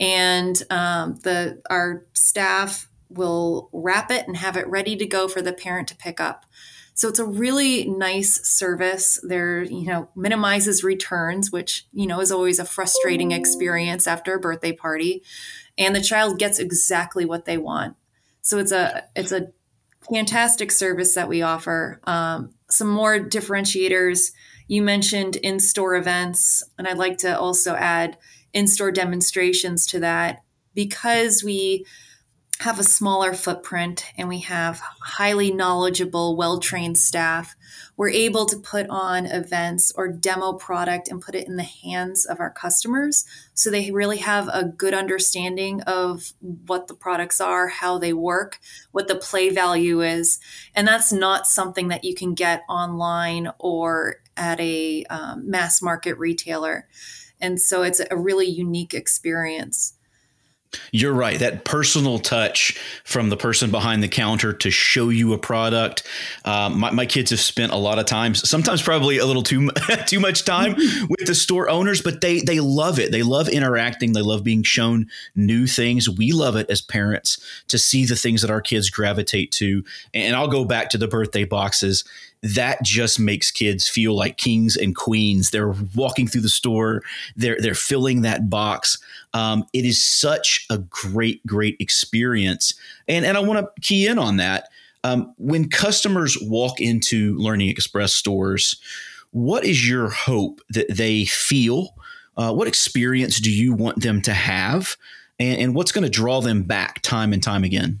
and 0.00 0.60
um, 0.70 1.16
the 1.22 1.62
our 1.70 2.06
staff 2.14 2.88
will 3.08 3.68
wrap 3.72 4.10
it 4.10 4.26
and 4.26 4.36
have 4.36 4.56
it 4.56 4.66
ready 4.68 4.96
to 4.96 5.06
go 5.06 5.28
for 5.28 5.42
the 5.42 5.52
parent 5.52 5.88
to 5.88 5.96
pick 5.96 6.20
up. 6.20 6.46
So 6.94 7.08
it's 7.08 7.18
a 7.18 7.24
really 7.24 7.86
nice 7.86 8.46
service. 8.46 9.20
There, 9.22 9.62
you 9.62 9.86
know, 9.86 10.08
minimizes 10.14 10.84
returns, 10.84 11.50
which, 11.50 11.86
you 11.92 12.06
know, 12.06 12.20
is 12.20 12.32
always 12.32 12.58
a 12.58 12.64
frustrating 12.64 13.32
experience 13.32 14.06
after 14.06 14.34
a 14.34 14.40
birthday 14.40 14.72
party. 14.72 15.22
And 15.78 15.94
the 15.94 16.02
child 16.02 16.38
gets 16.38 16.58
exactly 16.58 17.24
what 17.24 17.44
they 17.44 17.58
want. 17.58 17.96
So 18.42 18.58
it's 18.58 18.72
a 18.72 19.04
it's 19.14 19.32
a 19.32 19.48
fantastic 20.12 20.72
service 20.72 21.14
that 21.14 21.28
we 21.28 21.42
offer. 21.42 22.00
Um, 22.04 22.54
some 22.68 22.88
more 22.88 23.18
differentiators. 23.18 24.32
You 24.70 24.82
mentioned 24.82 25.34
in-store 25.34 25.96
events, 25.96 26.62
and 26.78 26.86
I'd 26.86 26.96
like 26.96 27.18
to 27.18 27.36
also 27.36 27.74
add 27.74 28.16
in-store 28.52 28.92
demonstrations 28.92 29.84
to 29.88 29.98
that 29.98 30.44
because 30.74 31.42
we 31.42 31.84
have 32.60 32.78
a 32.78 32.84
smaller 32.84 33.34
footprint 33.34 34.04
and 34.16 34.28
we 34.28 34.38
have 34.40 34.80
highly 35.00 35.50
knowledgeable, 35.50 36.36
well 36.36 36.60
trained 36.60 36.98
staff, 36.98 37.56
we're 37.96 38.10
able 38.10 38.46
to 38.46 38.56
put 38.58 38.86
on 38.88 39.26
events 39.26 39.92
or 39.96 40.06
demo 40.06 40.52
product 40.52 41.08
and 41.08 41.20
put 41.20 41.34
it 41.34 41.48
in 41.48 41.56
the 41.56 41.64
hands 41.64 42.24
of 42.24 42.38
our 42.38 42.50
customers 42.50 43.24
so 43.54 43.70
they 43.70 43.90
really 43.90 44.18
have 44.18 44.48
a 44.52 44.64
good 44.64 44.94
understanding 44.94 45.80
of 45.82 46.32
what 46.40 46.86
the 46.86 46.94
products 46.94 47.40
are, 47.40 47.66
how 47.68 47.98
they 47.98 48.12
work, 48.12 48.60
what 48.92 49.08
the 49.08 49.16
play 49.16 49.50
value 49.50 50.00
is. 50.00 50.38
And 50.74 50.86
that's 50.86 51.12
not 51.12 51.46
something 51.46 51.88
that 51.88 52.04
you 52.04 52.14
can 52.14 52.34
get 52.34 52.62
online 52.68 53.50
or 53.58 54.16
at 54.40 54.58
a 54.58 55.04
um, 55.04 55.48
mass 55.48 55.80
market 55.80 56.18
retailer. 56.18 56.88
And 57.40 57.60
so 57.60 57.82
it's 57.82 58.00
a 58.10 58.16
really 58.16 58.46
unique 58.46 58.94
experience. 58.94 59.94
You're 60.92 61.12
right. 61.12 61.38
That 61.38 61.64
personal 61.64 62.20
touch 62.20 62.78
from 63.04 63.28
the 63.28 63.36
person 63.36 63.72
behind 63.72 64.04
the 64.04 64.08
counter 64.08 64.52
to 64.52 64.70
show 64.70 65.08
you 65.08 65.32
a 65.32 65.38
product. 65.38 66.06
Um, 66.44 66.78
my, 66.78 66.90
my, 66.92 67.06
kids 67.06 67.30
have 67.30 67.40
spent 67.40 67.72
a 67.72 67.76
lot 67.76 67.98
of 67.98 68.06
time, 68.06 68.36
sometimes 68.36 68.80
probably 68.80 69.18
a 69.18 69.26
little 69.26 69.42
too 69.42 69.70
too 70.06 70.20
much 70.20 70.44
time 70.44 70.74
with 71.08 71.26
the 71.26 71.34
store 71.34 71.68
owners, 71.68 72.02
but 72.02 72.20
they 72.20 72.40
they 72.40 72.60
love 72.60 73.00
it. 73.00 73.10
They 73.10 73.24
love 73.24 73.48
interacting. 73.48 74.12
They 74.12 74.22
love 74.22 74.44
being 74.44 74.62
shown 74.62 75.08
new 75.34 75.66
things. 75.66 76.08
We 76.08 76.30
love 76.30 76.54
it 76.54 76.70
as 76.70 76.80
parents 76.80 77.44
to 77.66 77.76
see 77.76 78.04
the 78.04 78.14
things 78.14 78.42
that 78.42 78.50
our 78.50 78.60
kids 78.60 78.90
gravitate 78.90 79.50
to. 79.52 79.82
And 80.14 80.36
I'll 80.36 80.46
go 80.46 80.64
back 80.64 80.90
to 80.90 80.98
the 80.98 81.08
birthday 81.08 81.44
boxes 81.44 82.04
that 82.42 82.82
just 82.82 83.20
makes 83.20 83.50
kids 83.50 83.88
feel 83.88 84.14
like 84.14 84.38
kings 84.38 84.76
and 84.76 84.96
queens. 84.96 85.50
They're 85.50 85.74
walking 85.94 86.26
through 86.26 86.40
the 86.42 86.48
store, 86.48 87.02
they're 87.36 87.58
they're 87.60 87.74
filling 87.74 88.22
that 88.22 88.48
box. 88.48 88.98
Um, 89.34 89.64
it 89.72 89.84
is 89.84 90.04
such 90.04 90.66
a 90.70 90.78
great, 90.78 91.44
great 91.46 91.76
experience, 91.80 92.74
and 93.08 93.24
and 93.24 93.36
I 93.36 93.40
want 93.40 93.60
to 93.60 93.80
key 93.80 94.06
in 94.06 94.18
on 94.18 94.36
that. 94.38 94.68
Um, 95.02 95.34
when 95.38 95.68
customers 95.68 96.36
walk 96.42 96.80
into 96.80 97.36
Learning 97.38 97.68
Express 97.68 98.14
stores, 98.14 98.76
what 99.30 99.64
is 99.64 99.88
your 99.88 100.10
hope 100.10 100.60
that 100.70 100.94
they 100.94 101.24
feel? 101.24 101.94
Uh, 102.36 102.52
what 102.52 102.68
experience 102.68 103.40
do 103.40 103.50
you 103.50 103.74
want 103.74 104.02
them 104.02 104.20
to 104.22 104.34
have? 104.34 104.96
And, 105.38 105.60
and 105.60 105.74
what's 105.74 105.92
going 105.92 106.04
to 106.04 106.10
draw 106.10 106.40
them 106.40 106.62
back 106.62 107.00
time 107.02 107.32
and 107.32 107.42
time 107.42 107.64
again? 107.64 108.00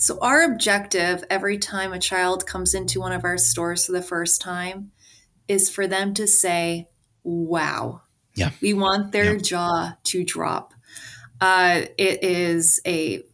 So, 0.00 0.18
our 0.22 0.42
objective 0.44 1.24
every 1.28 1.58
time 1.58 1.92
a 1.92 1.98
child 1.98 2.46
comes 2.46 2.72
into 2.72 3.00
one 3.00 3.12
of 3.12 3.22
our 3.22 3.36
stores 3.36 3.84
for 3.84 3.92
the 3.92 4.00
first 4.00 4.40
time 4.40 4.92
is 5.46 5.68
for 5.68 5.86
them 5.86 6.14
to 6.14 6.26
say, 6.26 6.88
Wow. 7.22 8.00
Yeah. 8.34 8.48
We 8.62 8.72
want 8.72 9.12
their 9.12 9.34
yeah. 9.34 9.42
jaw 9.42 9.96
to 10.04 10.24
drop. 10.24 10.72
Uh, 11.38 11.82
it 11.98 12.24
is 12.24 12.80
a 12.86 13.24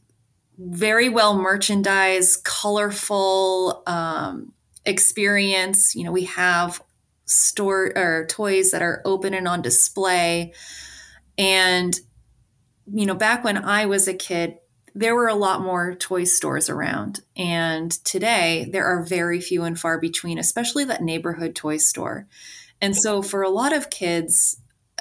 very 0.58 1.08
well 1.08 1.38
merchandised, 1.38 2.42
colorful 2.42 3.84
um, 3.86 4.52
experience. 4.84 5.94
You 5.94 6.02
know, 6.02 6.12
we 6.12 6.24
have 6.24 6.82
store 7.26 7.92
or 7.94 8.26
toys 8.28 8.72
that 8.72 8.82
are 8.82 9.02
open 9.04 9.34
and 9.34 9.46
on 9.46 9.62
display. 9.62 10.52
And, 11.38 11.96
you 12.92 13.06
know, 13.06 13.14
back 13.14 13.44
when 13.44 13.56
I 13.56 13.86
was 13.86 14.08
a 14.08 14.14
kid, 14.14 14.56
there 14.96 15.14
were 15.14 15.28
a 15.28 15.34
lot 15.34 15.60
more 15.60 15.94
toy 15.94 16.24
stores 16.24 16.70
around. 16.70 17.20
And 17.36 17.90
today, 18.04 18.66
there 18.72 18.86
are 18.86 19.04
very 19.04 19.42
few 19.42 19.62
and 19.62 19.78
far 19.78 20.00
between, 20.00 20.38
especially 20.38 20.84
that 20.84 21.02
neighborhood 21.02 21.54
toy 21.54 21.76
store. 21.76 22.26
And 22.80 22.96
so, 22.96 23.20
for 23.20 23.42
a 23.42 23.50
lot 23.50 23.74
of 23.74 23.90
kids, 23.90 24.58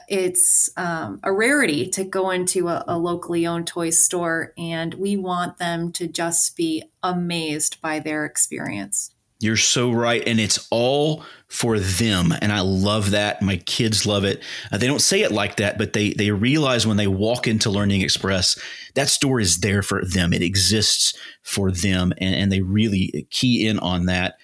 it's 0.09 0.69
um, 0.75 1.21
a 1.23 1.31
rarity 1.31 1.87
to 1.91 2.03
go 2.03 2.29
into 2.31 2.67
a, 2.67 2.83
a 2.89 2.97
locally 2.97 3.47
owned 3.47 3.67
toy 3.67 3.89
store, 3.89 4.51
and 4.57 4.93
we 4.95 5.15
want 5.15 5.59
them 5.59 5.93
to 5.93 6.07
just 6.07 6.57
be 6.57 6.83
amazed 7.01 7.81
by 7.81 7.99
their 7.99 8.25
experience. 8.25 9.14
You're 9.39 9.57
so 9.57 9.91
right. 9.91 10.23
And 10.25 10.39
it's 10.39 10.67
all 10.71 11.25
for 11.47 11.79
them. 11.79 12.33
And 12.41 12.51
I 12.51 12.61
love 12.61 13.11
that. 13.11 13.41
My 13.41 13.57
kids 13.57 14.05
love 14.05 14.23
it. 14.23 14.41
Uh, 14.71 14.77
they 14.77 14.87
don't 14.87 15.01
say 15.01 15.21
it 15.21 15.31
like 15.31 15.57
that, 15.57 15.77
but 15.77 15.93
they, 15.93 16.11
they 16.11 16.31
realize 16.31 16.87
when 16.87 16.97
they 16.97 17.07
walk 17.07 17.47
into 17.47 17.69
Learning 17.69 18.01
Express, 18.01 18.57
that 18.95 19.09
store 19.09 19.39
is 19.39 19.59
there 19.59 19.81
for 19.81 20.03
them. 20.03 20.33
It 20.33 20.41
exists 20.41 21.17
for 21.43 21.71
them. 21.71 22.13
And, 22.17 22.35
and 22.35 22.51
they 22.51 22.61
really 22.61 23.27
key 23.29 23.67
in 23.67 23.79
on 23.79 24.05
that. 24.07 24.35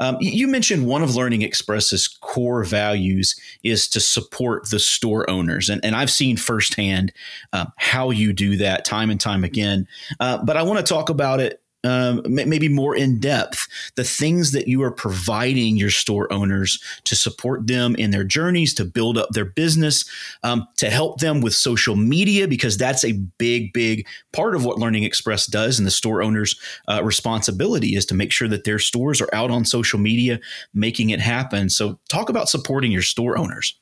Um, 0.00 0.16
you 0.18 0.48
mentioned 0.48 0.86
one 0.86 1.02
of 1.02 1.14
Learning 1.14 1.42
Express's 1.42 2.08
core 2.08 2.64
values 2.64 3.38
is 3.62 3.86
to 3.88 4.00
support 4.00 4.70
the 4.70 4.78
store 4.78 5.28
owners, 5.28 5.68
and, 5.68 5.84
and 5.84 5.94
I've 5.94 6.10
seen 6.10 6.38
firsthand 6.38 7.12
uh, 7.52 7.66
how 7.76 8.10
you 8.10 8.32
do 8.32 8.56
that 8.56 8.86
time 8.86 9.10
and 9.10 9.20
time 9.20 9.44
again. 9.44 9.86
Uh, 10.18 10.42
but 10.42 10.56
I 10.56 10.62
want 10.62 10.78
to 10.78 10.90
talk 10.90 11.10
about 11.10 11.38
it 11.38 11.59
um, 11.84 12.22
maybe 12.26 12.68
more 12.68 12.94
in 12.94 13.18
depth 13.18 13.66
the 13.96 14.04
things 14.04 14.52
that 14.52 14.68
you 14.68 14.82
are 14.82 14.90
providing 14.90 15.76
your 15.76 15.90
store 15.90 16.32
owners 16.32 16.82
to 17.04 17.16
support 17.16 17.66
them 17.66 17.94
in 17.96 18.10
their 18.10 18.24
journeys 18.24 18.74
to 18.74 18.84
build 18.84 19.16
up 19.16 19.30
their 19.30 19.44
business 19.44 20.04
um, 20.42 20.66
to 20.76 20.90
help 20.90 21.20
them 21.20 21.40
with 21.40 21.54
social 21.54 21.96
media 21.96 22.46
because 22.46 22.76
that's 22.76 23.04
a 23.04 23.12
big 23.38 23.72
big 23.72 24.06
part 24.32 24.54
of 24.54 24.64
what 24.64 24.78
learning 24.78 25.04
express 25.04 25.46
does 25.46 25.78
and 25.78 25.86
the 25.86 25.90
store 25.90 26.22
owners 26.22 26.58
uh, 26.88 27.02
responsibility 27.02 27.94
is 27.94 28.04
to 28.06 28.14
make 28.14 28.32
sure 28.32 28.48
that 28.48 28.64
their 28.64 28.78
stores 28.78 29.20
are 29.20 29.30
out 29.32 29.50
on 29.50 29.64
social 29.64 29.98
media 29.98 30.40
making 30.74 31.10
it 31.10 31.20
happen. 31.20 31.68
So 31.70 31.98
talk 32.08 32.28
about 32.28 32.48
supporting 32.48 32.92
your 32.92 33.02
store 33.02 33.38
owners 33.38 33.78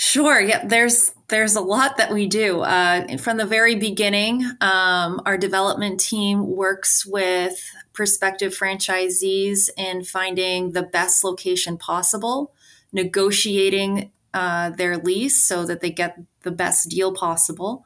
Sure. 0.00 0.40
Yeah, 0.40 0.64
there's 0.64 1.12
there's 1.26 1.56
a 1.56 1.60
lot 1.60 1.96
that 1.96 2.12
we 2.12 2.28
do. 2.28 2.60
Uh, 2.60 3.18
from 3.18 3.36
the 3.36 3.44
very 3.44 3.74
beginning, 3.74 4.44
um, 4.60 5.20
our 5.26 5.36
development 5.36 5.98
team 5.98 6.46
works 6.46 7.04
with 7.04 7.60
prospective 7.92 8.56
franchisees 8.56 9.68
in 9.76 10.04
finding 10.04 10.70
the 10.70 10.84
best 10.84 11.24
location 11.24 11.76
possible, 11.76 12.54
negotiating 12.92 14.12
uh, 14.32 14.70
their 14.70 14.98
lease 14.98 15.42
so 15.42 15.66
that 15.66 15.80
they 15.80 15.90
get 15.90 16.16
the 16.42 16.52
best 16.52 16.88
deal 16.88 17.12
possible. 17.12 17.84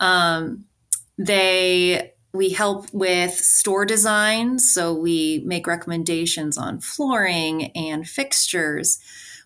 Um, 0.00 0.64
they 1.16 2.14
we 2.32 2.50
help 2.50 2.92
with 2.92 3.32
store 3.32 3.86
design, 3.86 4.58
so 4.58 4.92
we 4.92 5.40
make 5.46 5.68
recommendations 5.68 6.58
on 6.58 6.80
flooring 6.80 7.70
and 7.76 8.08
fixtures. 8.08 8.98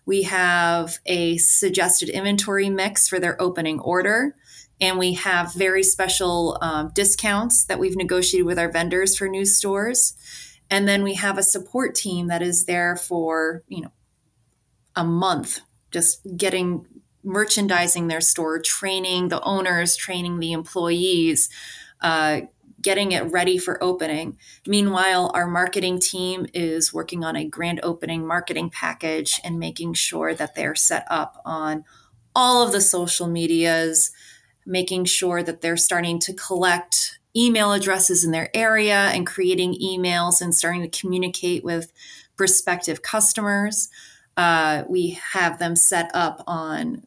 We 0.09 0.23
have 0.23 0.97
a 1.05 1.37
suggested 1.37 2.09
inventory 2.09 2.67
mix 2.67 3.07
for 3.07 3.19
their 3.19 3.39
opening 3.39 3.79
order. 3.79 4.35
And 4.81 4.97
we 4.97 5.13
have 5.13 5.53
very 5.53 5.83
special 5.83 6.57
um, 6.61 6.89
discounts 6.95 7.65
that 7.65 7.77
we've 7.77 7.95
negotiated 7.95 8.47
with 8.47 8.57
our 8.57 8.71
vendors 8.71 9.15
for 9.15 9.29
new 9.29 9.45
stores. 9.45 10.15
And 10.67 10.87
then 10.87 11.03
we 11.03 11.13
have 11.13 11.37
a 11.37 11.43
support 11.43 11.93
team 11.93 12.25
that 12.25 12.41
is 12.41 12.65
there 12.65 12.95
for, 12.95 13.63
you 13.67 13.81
know, 13.81 13.91
a 14.95 15.03
month, 15.03 15.59
just 15.91 16.25
getting 16.35 16.87
merchandising 17.23 18.07
their 18.07 18.19
store, 18.19 18.59
training 18.59 19.27
the 19.27 19.43
owners, 19.43 19.95
training 19.95 20.39
the 20.39 20.53
employees, 20.53 21.49
uh, 22.01 22.41
getting 22.81 23.11
it 23.11 23.31
ready 23.31 23.57
for 23.57 23.83
opening. 23.83 24.37
Meanwhile, 24.65 25.31
our 25.33 25.47
marketing 25.47 25.99
team 25.99 26.47
is 26.53 26.93
working 26.93 27.23
on 27.23 27.35
a 27.35 27.45
grand 27.45 27.79
opening 27.83 28.25
marketing 28.25 28.69
package 28.69 29.39
and 29.43 29.59
making 29.59 29.93
sure 29.93 30.33
that 30.33 30.55
they're 30.55 30.75
set 30.75 31.05
up 31.09 31.41
on 31.45 31.83
all 32.35 32.65
of 32.65 32.71
the 32.71 32.81
social 32.81 33.27
medias, 33.27 34.11
making 34.65 35.05
sure 35.05 35.43
that 35.43 35.61
they're 35.61 35.77
starting 35.77 36.19
to 36.19 36.33
collect 36.33 37.19
email 37.35 37.73
addresses 37.73 38.23
in 38.23 38.31
their 38.31 38.49
area 38.55 39.09
and 39.13 39.27
creating 39.27 39.75
emails 39.81 40.41
and 40.41 40.55
starting 40.55 40.81
to 40.81 40.99
communicate 40.99 41.63
with 41.63 41.91
prospective 42.35 43.01
customers. 43.01 43.89
Uh, 44.37 44.83
we 44.87 45.19
have 45.33 45.59
them 45.59 45.75
set 45.75 46.09
up 46.13 46.43
on 46.47 47.05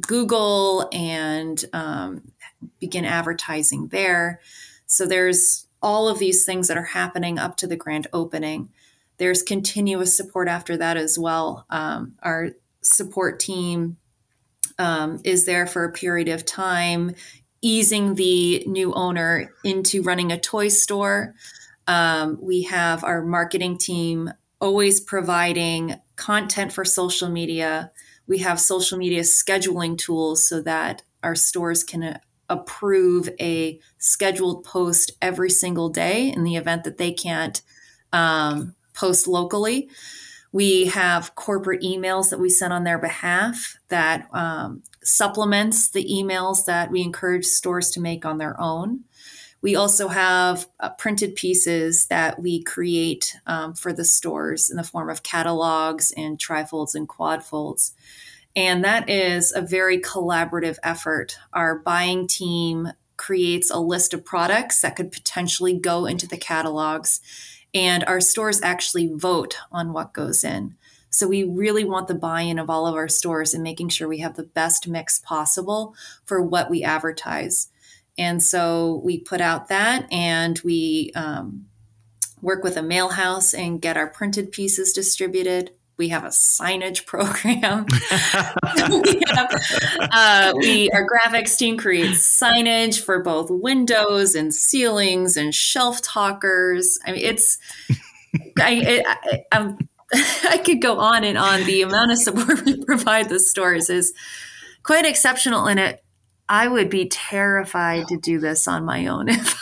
Google 0.00 0.88
and 0.92 1.64
um, 1.72 2.32
begin 2.80 3.04
advertising 3.04 3.88
there. 3.88 4.40
So 4.86 5.06
there's 5.06 5.66
all 5.82 6.08
of 6.08 6.18
these 6.18 6.44
things 6.44 6.68
that 6.68 6.76
are 6.76 6.84
happening 6.84 7.38
up 7.38 7.56
to 7.58 7.66
the 7.66 7.76
grand 7.76 8.06
opening. 8.12 8.70
There's 9.18 9.42
continuous 9.42 10.16
support 10.16 10.48
after 10.48 10.76
that 10.76 10.96
as 10.96 11.18
well. 11.18 11.66
Um, 11.70 12.14
our 12.22 12.50
support 12.82 13.40
team 13.40 13.96
um, 14.78 15.20
is 15.24 15.44
there 15.44 15.66
for 15.66 15.84
a 15.84 15.92
period 15.92 16.28
of 16.28 16.44
time, 16.44 17.14
easing 17.62 18.14
the 18.14 18.64
new 18.66 18.92
owner 18.92 19.52
into 19.64 20.02
running 20.02 20.32
a 20.32 20.38
toy 20.38 20.68
store. 20.68 21.34
Um, 21.86 22.38
we 22.40 22.62
have 22.64 23.04
our 23.04 23.22
marketing 23.22 23.78
team 23.78 24.30
always 24.60 25.00
providing 25.00 25.94
content 26.16 26.72
for 26.72 26.84
social 26.84 27.28
media. 27.28 27.90
We 28.26 28.38
have 28.38 28.60
social 28.60 28.98
media 28.98 29.22
scheduling 29.22 29.96
tools 29.96 30.48
so 30.48 30.60
that 30.62 31.02
our 31.22 31.34
stores 31.34 31.84
can 31.84 32.18
approve 32.48 33.28
a 33.40 33.80
scheduled 33.98 34.64
post 34.64 35.12
every 35.20 35.50
single 35.50 35.88
day 35.88 36.30
in 36.30 36.44
the 36.44 36.56
event 36.56 36.84
that 36.84 36.98
they 36.98 37.12
can't 37.12 37.62
um, 38.12 38.74
post 38.94 39.26
locally. 39.26 39.88
We 40.52 40.86
have 40.86 41.34
corporate 41.34 41.82
emails 41.82 42.30
that 42.30 42.40
we 42.40 42.48
send 42.48 42.72
on 42.72 42.84
their 42.84 42.98
behalf 42.98 43.78
that 43.88 44.28
um, 44.32 44.82
supplements 45.02 45.90
the 45.90 46.04
emails 46.04 46.64
that 46.64 46.90
we 46.90 47.02
encourage 47.02 47.44
stores 47.44 47.90
to 47.90 48.00
make 48.00 48.24
on 48.24 48.38
their 48.38 48.58
own. 48.60 49.04
We 49.60 49.74
also 49.74 50.08
have 50.08 50.66
uh, 50.80 50.90
printed 50.90 51.34
pieces 51.34 52.06
that 52.06 52.40
we 52.40 52.62
create 52.62 53.36
um, 53.46 53.74
for 53.74 53.92
the 53.92 54.04
stores 54.04 54.70
in 54.70 54.76
the 54.76 54.84
form 54.84 55.10
of 55.10 55.22
catalogs 55.22 56.12
and 56.16 56.38
trifolds 56.38 56.94
and 56.94 57.08
quadfolds. 57.08 57.92
And 58.56 58.82
that 58.84 59.10
is 59.10 59.52
a 59.52 59.60
very 59.60 60.00
collaborative 60.00 60.78
effort. 60.82 61.38
Our 61.52 61.78
buying 61.78 62.26
team 62.26 62.88
creates 63.18 63.70
a 63.70 63.78
list 63.78 64.14
of 64.14 64.24
products 64.24 64.80
that 64.80 64.96
could 64.96 65.12
potentially 65.12 65.78
go 65.78 66.06
into 66.06 66.26
the 66.26 66.38
catalogs, 66.38 67.20
and 67.74 68.02
our 68.04 68.20
stores 68.20 68.62
actually 68.62 69.12
vote 69.12 69.58
on 69.70 69.92
what 69.92 70.14
goes 70.14 70.42
in. 70.42 70.74
So 71.10 71.28
we 71.28 71.44
really 71.44 71.84
want 71.84 72.08
the 72.08 72.14
buy 72.14 72.42
in 72.42 72.58
of 72.58 72.68
all 72.70 72.86
of 72.86 72.94
our 72.94 73.08
stores 73.08 73.54
and 73.54 73.62
making 73.62 73.90
sure 73.90 74.08
we 74.08 74.18
have 74.18 74.36
the 74.36 74.42
best 74.42 74.88
mix 74.88 75.18
possible 75.18 75.94
for 76.24 76.42
what 76.42 76.70
we 76.70 76.82
advertise. 76.82 77.68
And 78.18 78.42
so 78.42 79.00
we 79.04 79.18
put 79.18 79.40
out 79.40 79.68
that 79.68 80.10
and 80.12 80.58
we 80.64 81.12
um, 81.14 81.66
work 82.40 82.64
with 82.64 82.76
a 82.76 82.82
mail 82.82 83.10
house 83.10 83.54
and 83.54 83.80
get 83.80 83.96
our 83.96 84.06
printed 84.06 84.52
pieces 84.52 84.92
distributed 84.92 85.72
we 85.98 86.08
have 86.10 86.24
a 86.24 86.28
signage 86.28 87.06
program. 87.06 87.86
we, 87.86 89.22
have, 89.28 89.50
uh, 90.12 90.52
we 90.56 90.90
our 90.90 91.06
graphics 91.06 91.56
team 91.56 91.76
creates 91.78 92.40
signage 92.40 93.00
for 93.02 93.22
both 93.22 93.48
windows 93.50 94.34
and 94.34 94.54
ceilings 94.54 95.36
and 95.36 95.54
shelf 95.54 96.02
talkers. 96.02 96.98
I 97.06 97.12
mean, 97.12 97.24
it's 97.24 97.58
I, 98.58 99.02
I, 99.06 99.44
I'm, 99.52 99.78
I 100.44 100.58
could 100.58 100.82
go 100.82 100.98
on 100.98 101.24
and 101.24 101.38
on. 101.38 101.64
The 101.64 101.82
amount 101.82 102.12
of 102.12 102.18
support 102.18 102.64
we 102.64 102.84
provide 102.84 103.28
the 103.28 103.40
stores 103.40 103.90
is 103.90 104.12
quite 104.82 105.04
exceptional, 105.06 105.66
and 105.66 105.80
it 105.80 106.02
I 106.48 106.68
would 106.68 106.90
be 106.90 107.08
terrified 107.08 108.06
to 108.08 108.18
do 108.18 108.38
this 108.38 108.68
on 108.68 108.84
my 108.84 109.06
own 109.08 109.28
if 109.28 109.60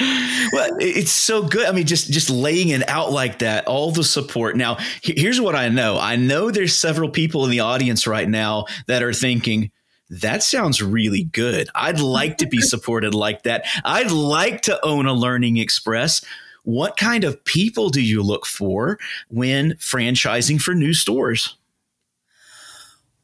well, 0.00 0.76
it's 0.80 1.12
so 1.12 1.42
good. 1.42 1.66
I 1.66 1.72
mean, 1.72 1.86
just 1.86 2.10
just 2.10 2.30
laying 2.30 2.70
it 2.70 2.88
out 2.88 3.12
like 3.12 3.38
that, 3.40 3.66
all 3.66 3.90
the 3.90 4.04
support. 4.04 4.56
Now, 4.56 4.78
here's 5.02 5.40
what 5.40 5.54
I 5.54 5.68
know. 5.68 5.98
I 5.98 6.16
know 6.16 6.50
there's 6.50 6.74
several 6.74 7.10
people 7.10 7.44
in 7.44 7.50
the 7.50 7.60
audience 7.60 8.06
right 8.06 8.28
now 8.28 8.66
that 8.86 9.02
are 9.02 9.12
thinking, 9.12 9.70
that 10.10 10.42
sounds 10.42 10.82
really 10.82 11.24
good. 11.24 11.68
I'd 11.74 12.00
like 12.00 12.38
to 12.38 12.46
be 12.46 12.60
supported 12.60 13.14
like 13.14 13.42
that. 13.44 13.66
I'd 13.84 14.10
like 14.10 14.62
to 14.62 14.84
own 14.84 15.06
a 15.06 15.14
Learning 15.14 15.56
Express. 15.56 16.24
What 16.64 16.96
kind 16.96 17.24
of 17.24 17.44
people 17.44 17.90
do 17.90 18.00
you 18.00 18.22
look 18.22 18.46
for 18.46 18.98
when 19.28 19.72
franchising 19.74 20.60
for 20.60 20.74
new 20.74 20.94
stores? 20.94 21.56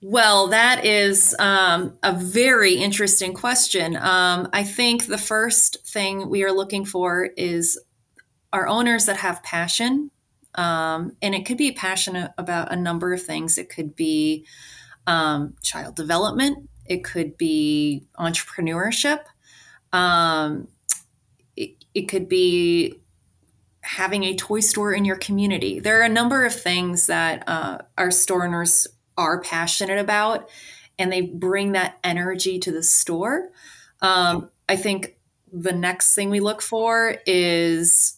Well, 0.03 0.49
that 0.49 0.87
is 0.87 1.37
um, 1.39 1.99
a 2.03 2.15
very 2.15 2.75
interesting 2.75 3.35
question. 3.35 3.97
Um, 3.97 4.49
I 4.53 4.65
think 4.65 5.07
the 5.07 5.19
first 5.19 5.87
thing 5.87 6.31
we 6.31 6.43
are 6.43 6.53
looking 6.53 6.87
for 6.87 7.29
is 7.37 7.79
our 8.51 8.67
owners 8.67 9.05
that 9.07 9.19
have 9.19 9.43
passion. 9.43 10.11
Um, 10.55 11.13
and 11.21 11.35
it 11.35 11.45
could 11.45 11.59
be 11.59 11.73
passionate 11.73 12.33
about 12.39 12.73
a 12.73 12.77
number 12.77 13.13
of 13.13 13.23
things. 13.23 13.59
It 13.59 13.69
could 13.69 13.95
be 13.95 14.47
um, 15.07 15.55
child 15.63 15.97
development, 15.97 16.69
it 16.87 17.05
could 17.05 17.37
be 17.37 18.05
entrepreneurship, 18.19 19.21
um, 19.93 20.69
it, 21.57 21.85
it 21.95 22.03
could 22.03 22.29
be 22.29 23.01
having 23.83 24.25
a 24.25 24.37
toy 24.37 24.61
store 24.61 24.93
in 24.93 25.05
your 25.05 25.17
community. 25.17 25.81
There 25.81 26.01
are 26.01 26.05
a 26.05 26.09
number 26.09 26.45
of 26.45 26.55
things 26.55 27.07
that 27.07 27.49
uh, 27.49 27.79
our 27.97 28.11
store 28.11 28.45
owners 28.45 28.87
are 29.21 29.41
passionate 29.41 29.99
about 29.99 30.49
and 30.99 31.13
they 31.13 31.21
bring 31.21 31.73
that 31.73 31.99
energy 32.03 32.59
to 32.59 32.73
the 32.73 32.83
store. 32.83 33.51
Um, 34.01 34.51
I 34.69 34.77
think 34.77 35.17
the 35.53 35.73
next 35.73 36.15
thing 36.15 36.31
we 36.31 36.41
look 36.41 36.63
for 36.63 37.17
is 37.27 38.17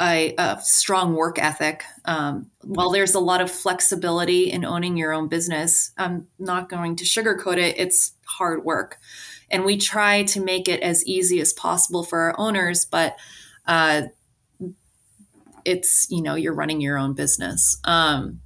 a, 0.00 0.34
a 0.38 0.58
strong 0.62 1.14
work 1.14 1.38
ethic. 1.38 1.84
Um, 2.04 2.50
while 2.62 2.90
there's 2.90 3.14
a 3.14 3.20
lot 3.20 3.40
of 3.40 3.50
flexibility 3.50 4.50
in 4.50 4.64
owning 4.64 4.96
your 4.96 5.12
own 5.12 5.28
business, 5.28 5.92
I'm 5.96 6.26
not 6.38 6.68
going 6.68 6.96
to 6.96 7.04
sugarcoat 7.04 7.58
it. 7.58 7.76
It's 7.78 8.12
hard 8.24 8.64
work. 8.64 8.98
And 9.50 9.64
we 9.64 9.76
try 9.76 10.22
to 10.24 10.40
make 10.42 10.68
it 10.68 10.80
as 10.80 11.04
easy 11.06 11.40
as 11.40 11.52
possible 11.52 12.02
for 12.02 12.20
our 12.20 12.34
owners, 12.38 12.84
but 12.84 13.16
uh, 13.66 14.02
it's, 15.64 16.10
you 16.10 16.22
know, 16.22 16.34
you're 16.34 16.54
running 16.54 16.80
your 16.80 16.96
own 16.96 17.14
business. 17.14 17.78
Um, 17.84 18.40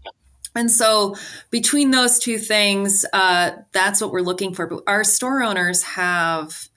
and 0.54 0.70
so, 0.70 1.16
between 1.50 1.90
those 1.90 2.18
two 2.18 2.38
things, 2.38 3.04
uh, 3.12 3.52
that's 3.72 4.00
what 4.00 4.12
we're 4.12 4.20
looking 4.20 4.54
for. 4.54 4.66
But 4.66 4.82
our 4.86 5.04
store 5.04 5.42
owners 5.42 5.82
have 5.82 6.68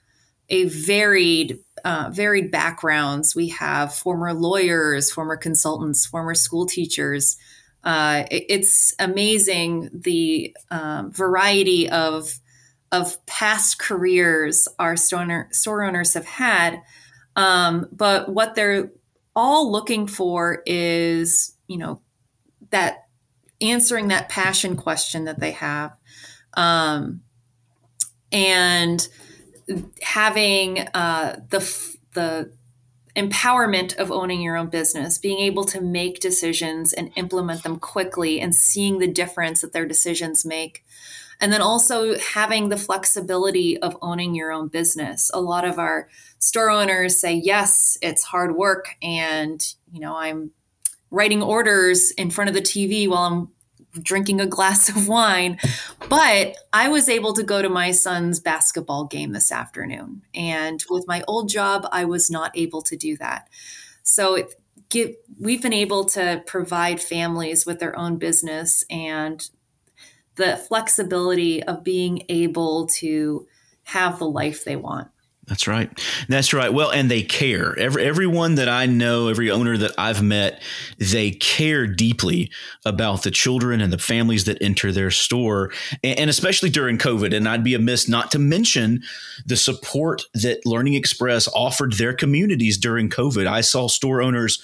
a 0.49 0.65
varied, 0.65 1.59
uh, 1.85 2.09
varied 2.11 2.51
backgrounds. 2.51 3.35
We 3.35 3.49
have 3.49 3.93
former 3.93 4.33
lawyers, 4.33 5.11
former 5.11 5.37
consultants, 5.37 6.05
former 6.05 6.33
school 6.33 6.65
teachers. 6.65 7.37
Uh, 7.83 8.23
it, 8.31 8.45
it's 8.49 8.95
amazing 8.99 9.89
the 9.93 10.55
um, 10.71 11.11
variety 11.11 11.89
of 11.89 12.39
of 12.91 13.23
past 13.25 13.79
careers 13.79 14.67
our 14.79 14.95
store, 14.95 15.49
store 15.51 15.83
owners 15.83 16.13
have 16.13 16.25
had. 16.25 16.81
Um, 17.35 17.87
but 17.91 18.29
what 18.29 18.55
they're 18.55 18.91
all 19.35 19.71
looking 19.71 20.07
for 20.07 20.63
is, 20.65 21.55
you 21.67 21.77
know, 21.77 22.01
that 22.69 23.06
answering 23.61 24.07
that 24.09 24.29
passion 24.29 24.75
question 24.75 25.25
that 25.25 25.39
they 25.39 25.51
have. 25.51 25.95
Um, 26.53 27.21
and 28.31 29.07
having 30.01 30.79
uh, 30.93 31.39
the 31.49 31.95
the 32.13 32.51
empowerment 33.15 33.95
of 33.97 34.11
owning 34.11 34.41
your 34.41 34.55
own 34.55 34.67
business 34.67 35.17
being 35.17 35.39
able 35.39 35.65
to 35.65 35.81
make 35.81 36.19
decisions 36.19 36.93
and 36.93 37.11
implement 37.15 37.63
them 37.63 37.79
quickly 37.79 38.39
and 38.39 38.53
seeing 38.53 38.99
the 38.99 39.07
difference 39.07 39.61
that 39.61 39.73
their 39.73 39.87
decisions 39.87 40.45
make. 40.45 40.83
And 41.39 41.51
then 41.51 41.61
also 41.61 42.17
having 42.17 42.69
the 42.69 42.77
flexibility 42.77 43.77
of 43.79 43.97
owning 44.01 44.35
your 44.35 44.51
own 44.51 44.67
business. 44.67 45.31
A 45.33 45.41
lot 45.41 45.65
of 45.65 45.79
our 45.79 46.09
store 46.39 46.69
owners 46.69 47.19
say 47.19 47.33
yes 47.33 47.97
it's 48.01 48.23
hard 48.23 48.55
work 48.55 48.95
and 49.01 49.73
you 49.91 49.99
know 49.99 50.15
i'm 50.15 50.51
writing 51.11 51.41
orders 51.41 52.11
in 52.11 52.29
front 52.29 52.49
of 52.49 52.53
the 52.53 52.61
TV 52.61 53.07
while 53.07 53.23
I'm 53.23 53.49
drinking 54.03 54.39
a 54.39 54.47
glass 54.47 54.89
of 54.89 55.07
wine. 55.07 55.57
But 56.09 56.55
I 56.71 56.89
was 56.89 57.09
able 57.09 57.33
to 57.33 57.43
go 57.43 57.61
to 57.61 57.69
my 57.69 57.91
son's 57.91 58.39
basketball 58.39 59.05
game 59.05 59.31
this 59.31 59.51
afternoon. 59.51 60.23
And 60.33 60.83
with 60.89 61.05
my 61.07 61.23
old 61.27 61.49
job, 61.49 61.87
I 61.91 62.05
was 62.05 62.29
not 62.29 62.51
able 62.55 62.81
to 62.83 62.95
do 62.95 63.17
that. 63.17 63.49
So 64.03 64.35
it, 64.35 64.53
we've 65.39 65.61
been 65.61 65.73
able 65.73 66.05
to 66.05 66.43
provide 66.45 67.01
families 67.01 67.65
with 67.65 67.79
their 67.79 67.97
own 67.97 68.17
business 68.17 68.83
and 68.89 69.49
the 70.35 70.55
flexibility 70.55 71.63
of 71.63 71.83
being 71.83 72.23
able 72.29 72.87
to 72.87 73.47
have 73.83 74.19
the 74.19 74.29
life 74.29 74.63
they 74.63 74.75
want. 74.75 75.09
That's 75.47 75.65
right. 75.65 75.89
That's 76.27 76.51
right. 76.51 76.73
Well, 76.73 76.91
and 76.91 77.09
they 77.09 77.23
care. 77.23 77.77
Every, 77.79 78.03
everyone 78.03 78.55
that 78.55 78.67
I 78.67 78.85
know, 78.85 79.29
every 79.29 79.49
owner 79.49 79.77
that 79.77 79.93
I've 79.97 80.21
met, 80.21 80.61
they 80.97 81.31
care 81.31 81.87
deeply 81.87 82.51
about 82.85 83.23
the 83.23 83.31
children 83.31 83.79
and 83.79 83.93
the 83.93 83.97
families 83.97 84.43
that 84.43 84.61
enter 84.61 84.91
their 84.91 85.09
store, 85.09 85.71
and, 86.03 86.19
and 86.19 86.29
especially 86.29 86.69
during 86.69 86.97
COVID. 86.97 87.33
And 87.33 87.47
I'd 87.47 87.63
be 87.63 87.75
amiss 87.75 88.09
not 88.09 88.29
to 88.31 88.39
mention 88.39 89.01
the 89.45 89.55
support 89.55 90.23
that 90.33 90.65
Learning 90.65 90.95
Express 90.95 91.47
offered 91.55 91.93
their 91.93 92.13
communities 92.13 92.77
during 92.77 93.09
COVID. 93.09 93.47
I 93.47 93.61
saw 93.61 93.87
store 93.87 94.21
owners 94.21 94.61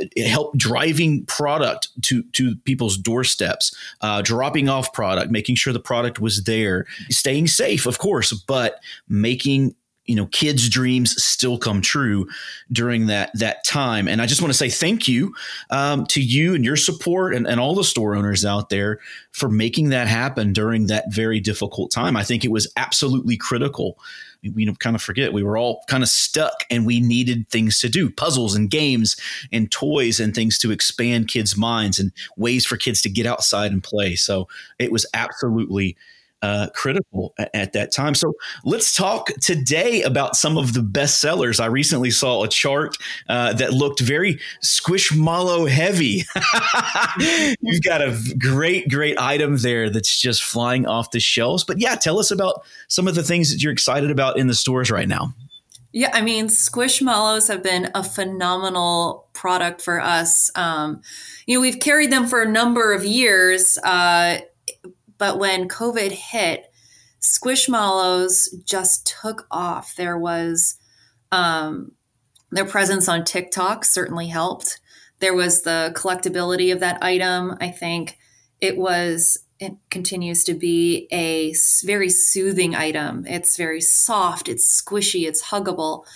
uh, 0.00 0.04
help 0.28 0.56
driving 0.56 1.26
product 1.26 1.88
to 2.02 2.22
to 2.34 2.54
people's 2.64 2.96
doorsteps, 2.96 3.74
uh, 4.00 4.22
dropping 4.22 4.68
off 4.68 4.92
product, 4.92 5.32
making 5.32 5.56
sure 5.56 5.72
the 5.72 5.80
product 5.80 6.20
was 6.20 6.44
there, 6.44 6.86
staying 7.10 7.48
safe, 7.48 7.84
of 7.84 7.98
course, 7.98 8.32
but 8.32 8.78
making 9.08 9.74
you 10.10 10.16
know 10.16 10.26
kids 10.26 10.68
dreams 10.68 11.14
still 11.22 11.56
come 11.56 11.80
true 11.80 12.26
during 12.72 13.06
that 13.06 13.30
that 13.34 13.62
time. 13.64 14.08
And 14.08 14.20
i 14.20 14.26
just 14.26 14.42
want 14.42 14.52
to 14.52 14.58
say 14.58 14.68
thank 14.68 15.06
you 15.06 15.32
um, 15.70 16.04
to 16.06 16.20
you 16.20 16.56
and 16.56 16.64
your 16.64 16.74
support 16.74 17.32
and, 17.32 17.46
and 17.46 17.60
all 17.60 17.76
the 17.76 17.84
store 17.84 18.16
owners 18.16 18.44
out 18.44 18.70
there 18.70 18.98
for 19.30 19.48
making 19.48 19.90
that 19.90 20.08
happen 20.08 20.52
during 20.52 20.88
that 20.88 21.12
very 21.12 21.38
difficult 21.38 21.92
time. 21.92 22.16
I 22.16 22.24
think 22.24 22.44
it 22.44 22.50
was 22.50 22.70
absolutely 22.76 23.36
critical. 23.36 23.98
We 24.42 24.66
kind 24.80 24.96
of 24.96 25.02
forget 25.02 25.32
we 25.32 25.44
were 25.44 25.56
all 25.56 25.84
kind 25.86 26.02
of 26.02 26.08
stuck 26.08 26.64
and 26.70 26.84
we 26.84 26.98
needed 26.98 27.48
things 27.48 27.78
to 27.80 27.88
do 27.88 28.10
puzzles 28.10 28.56
and 28.56 28.68
games 28.68 29.16
and 29.52 29.70
toys 29.70 30.18
and 30.18 30.34
things 30.34 30.58
to 30.58 30.72
expand 30.72 31.28
kids 31.28 31.56
minds 31.56 32.00
and 32.00 32.10
ways 32.36 32.66
for 32.66 32.76
kids 32.76 33.00
to 33.02 33.10
get 33.10 33.26
outside 33.26 33.70
and 33.70 33.84
play. 33.84 34.16
So 34.16 34.48
it 34.80 34.90
was 34.90 35.06
absolutely 35.14 35.96
uh, 36.42 36.68
critical 36.74 37.34
at, 37.38 37.50
at, 37.54 37.72
that 37.72 37.92
time. 37.92 38.14
So 38.14 38.32
let's 38.64 38.96
talk 38.96 39.28
today 39.40 40.02
about 40.02 40.36
some 40.36 40.56
of 40.56 40.72
the 40.72 40.82
best 40.82 41.20
sellers. 41.20 41.60
I 41.60 41.66
recently 41.66 42.10
saw 42.10 42.42
a 42.42 42.48
chart 42.48 42.96
uh, 43.28 43.52
that 43.54 43.72
looked 43.72 44.00
very 44.00 44.40
squishmallow 44.64 45.68
heavy. 45.68 46.24
You've 47.60 47.82
got 47.82 48.00
a 48.00 48.18
great, 48.38 48.88
great 48.88 49.18
item 49.18 49.58
there 49.58 49.90
that's 49.90 50.18
just 50.18 50.42
flying 50.42 50.86
off 50.86 51.10
the 51.10 51.20
shelves. 51.20 51.64
But 51.64 51.78
yeah, 51.78 51.94
tell 51.94 52.18
us 52.18 52.30
about 52.30 52.64
some 52.88 53.06
of 53.06 53.14
the 53.14 53.22
things 53.22 53.52
that 53.52 53.62
you're 53.62 53.72
excited 53.72 54.10
about 54.10 54.38
in 54.38 54.46
the 54.46 54.54
stores 54.54 54.90
right 54.90 55.08
now. 55.08 55.34
Yeah, 55.92 56.10
I 56.12 56.20
mean, 56.20 56.46
Squishmallows 56.46 57.48
have 57.48 57.64
been 57.64 57.90
a 57.94 58.04
phenomenal 58.04 59.26
product 59.32 59.82
for 59.82 60.00
us. 60.00 60.50
Um, 60.54 61.02
you 61.46 61.56
know, 61.56 61.60
we've 61.60 61.80
carried 61.80 62.12
them 62.12 62.28
for 62.28 62.42
a 62.42 62.48
number 62.48 62.92
of 62.92 63.04
years. 63.04 63.76
Uh, 63.78 64.38
but 65.20 65.38
when 65.38 65.68
COVID 65.68 66.12
hit, 66.12 66.72
Squishmallows 67.20 68.64
just 68.64 69.06
took 69.20 69.46
off. 69.50 69.94
There 69.94 70.18
was 70.18 70.76
um, 71.30 71.92
their 72.50 72.64
presence 72.64 73.06
on 73.06 73.24
TikTok 73.24 73.84
certainly 73.84 74.28
helped. 74.28 74.80
There 75.18 75.34
was 75.34 75.62
the 75.62 75.92
collectability 75.94 76.72
of 76.72 76.80
that 76.80 77.02
item. 77.02 77.58
I 77.60 77.68
think 77.68 78.18
it 78.62 78.78
was 78.78 79.44
it 79.58 79.74
continues 79.90 80.42
to 80.44 80.54
be 80.54 81.06
a 81.12 81.54
very 81.84 82.08
soothing 82.08 82.74
item. 82.74 83.26
It's 83.26 83.58
very 83.58 83.82
soft, 83.82 84.48
it's 84.48 84.82
squishy, 84.82 85.28
it's 85.28 85.44
huggable. 85.44 86.06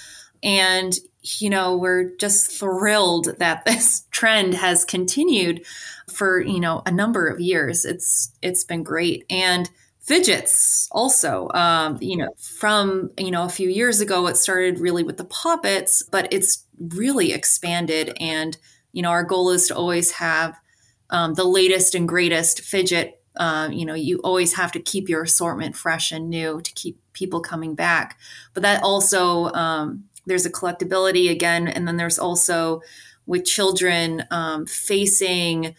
And 0.43 0.95
you 1.21 1.51
know, 1.51 1.77
we're 1.77 2.17
just 2.17 2.51
thrilled 2.51 3.37
that 3.39 3.65
this 3.67 4.07
trend 4.11 4.55
has 4.55 4.83
continued 4.83 5.67
for, 6.13 6.41
you 6.41 6.61
know, 6.61 6.83
a 6.87 6.91
number 6.91 7.29
of 7.29 7.41
years. 7.41 7.85
It's 7.85 8.33
it's 8.43 8.65
been 8.65 8.83
great. 8.83 9.25
And 9.31 9.71
fidgets 10.01 10.87
also 10.93 11.49
um, 11.55 11.97
you 11.99 12.15
know 12.15 12.29
from 12.39 13.11
you 13.17 13.31
know 13.31 13.45
a 13.45 13.49
few 13.49 13.71
years 13.71 14.03
ago 14.03 14.27
it 14.27 14.37
started 14.37 14.79
really 14.79 15.03
with 15.03 15.17
the 15.17 15.25
poppets 15.25 16.03
but 16.03 16.31
it's 16.31 16.67
really 16.79 17.33
expanded 17.33 18.15
and 18.21 18.59
you 18.93 19.01
know 19.01 19.09
our 19.09 19.25
goal 19.25 19.49
is 19.49 19.67
to 19.67 19.75
always 19.75 20.11
have 20.11 20.61
um, 21.09 21.33
the 21.33 21.45
latest 21.45 21.95
and 21.95 22.07
greatest 22.07 22.61
fidget 22.61 23.19
um, 23.37 23.73
you 23.73 23.87
know 23.87 23.95
you 23.95 24.19
always 24.19 24.53
have 24.53 24.71
to 24.71 24.79
keep 24.79 25.09
your 25.09 25.23
assortment 25.23 25.75
fresh 25.75 26.13
and 26.13 26.29
new 26.29 26.61
to 26.61 26.75
keep 26.75 26.99
people 27.15 27.41
coming 27.41 27.75
back 27.75 28.19
but 28.53 28.63
that 28.63 28.83
also 28.83 29.47
um, 29.55 30.05
there's 30.27 30.47
a 30.47 30.51
collectability 30.51 31.31
again, 31.31 31.69
and 31.69 31.87
then 31.87 31.97
there's 31.97 32.19
also 32.19 32.83
with 33.27 33.45
children 33.45 34.25
um, 34.31 34.67
facing 34.67 35.75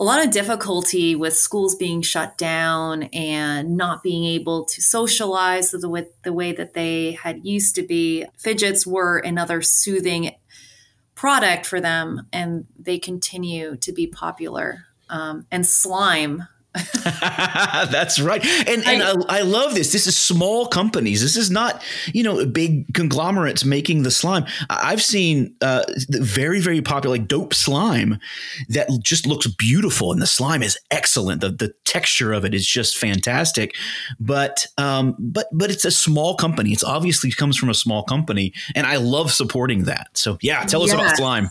a 0.00 0.04
lot 0.04 0.24
of 0.24 0.30
difficulty 0.30 1.14
with 1.14 1.36
schools 1.36 1.74
being 1.74 2.00
shut 2.00 2.38
down 2.38 3.02
and 3.12 3.76
not 3.76 4.02
being 4.02 4.24
able 4.24 4.64
to 4.64 4.80
socialize 4.80 5.72
the 5.72 5.88
way, 5.90 6.06
the 6.22 6.32
way 6.32 6.52
that 6.52 6.72
they 6.72 7.12
had 7.12 7.44
used 7.44 7.74
to 7.74 7.82
be. 7.82 8.24
Fidgets 8.38 8.86
were 8.86 9.18
another 9.18 9.60
soothing 9.60 10.34
product 11.14 11.66
for 11.66 11.82
them, 11.82 12.26
and 12.32 12.66
they 12.78 12.98
continue 12.98 13.76
to 13.76 13.92
be 13.92 14.06
popular. 14.06 14.86
Um, 15.10 15.46
and 15.50 15.66
slime 15.66 16.48
That's 17.04 18.20
right. 18.20 18.44
And 18.46 18.86
and 18.86 19.02
I, 19.02 19.38
I, 19.38 19.40
love 19.40 19.74
this. 19.74 19.90
This 19.90 20.06
is 20.06 20.16
small 20.16 20.66
companies. 20.66 21.20
This 21.20 21.36
is 21.36 21.50
not, 21.50 21.82
you 22.14 22.22
know, 22.22 22.46
big 22.46 22.94
conglomerates 22.94 23.64
making 23.64 24.04
the 24.04 24.10
slime. 24.12 24.46
I've 24.68 25.02
seen 25.02 25.56
uh, 25.62 25.82
very, 26.08 26.60
very 26.60 26.80
popular 26.80 27.16
like 27.16 27.26
dope 27.26 27.54
slime 27.54 28.20
that 28.68 28.88
just 29.02 29.26
looks 29.26 29.48
beautiful 29.48 30.12
and 30.12 30.22
the 30.22 30.28
slime 30.28 30.62
is 30.62 30.78
excellent. 30.92 31.40
The 31.40 31.50
the 31.50 31.74
texture 31.84 32.32
of 32.32 32.44
it 32.44 32.54
is 32.54 32.64
just 32.64 32.96
fantastic. 32.96 33.74
But 34.20 34.64
um 34.78 35.16
but 35.18 35.48
but 35.52 35.72
it's 35.72 35.84
a 35.84 35.90
small 35.90 36.36
company. 36.36 36.70
It's 36.70 36.84
obviously 36.84 37.32
comes 37.32 37.56
from 37.56 37.68
a 37.68 37.74
small 37.74 38.04
company 38.04 38.52
and 38.76 38.86
I 38.86 38.96
love 38.96 39.32
supporting 39.32 39.84
that. 39.84 40.06
So 40.12 40.38
yeah, 40.40 40.62
tell 40.66 40.84
us 40.84 40.92
about 40.92 41.16
slime. 41.16 41.50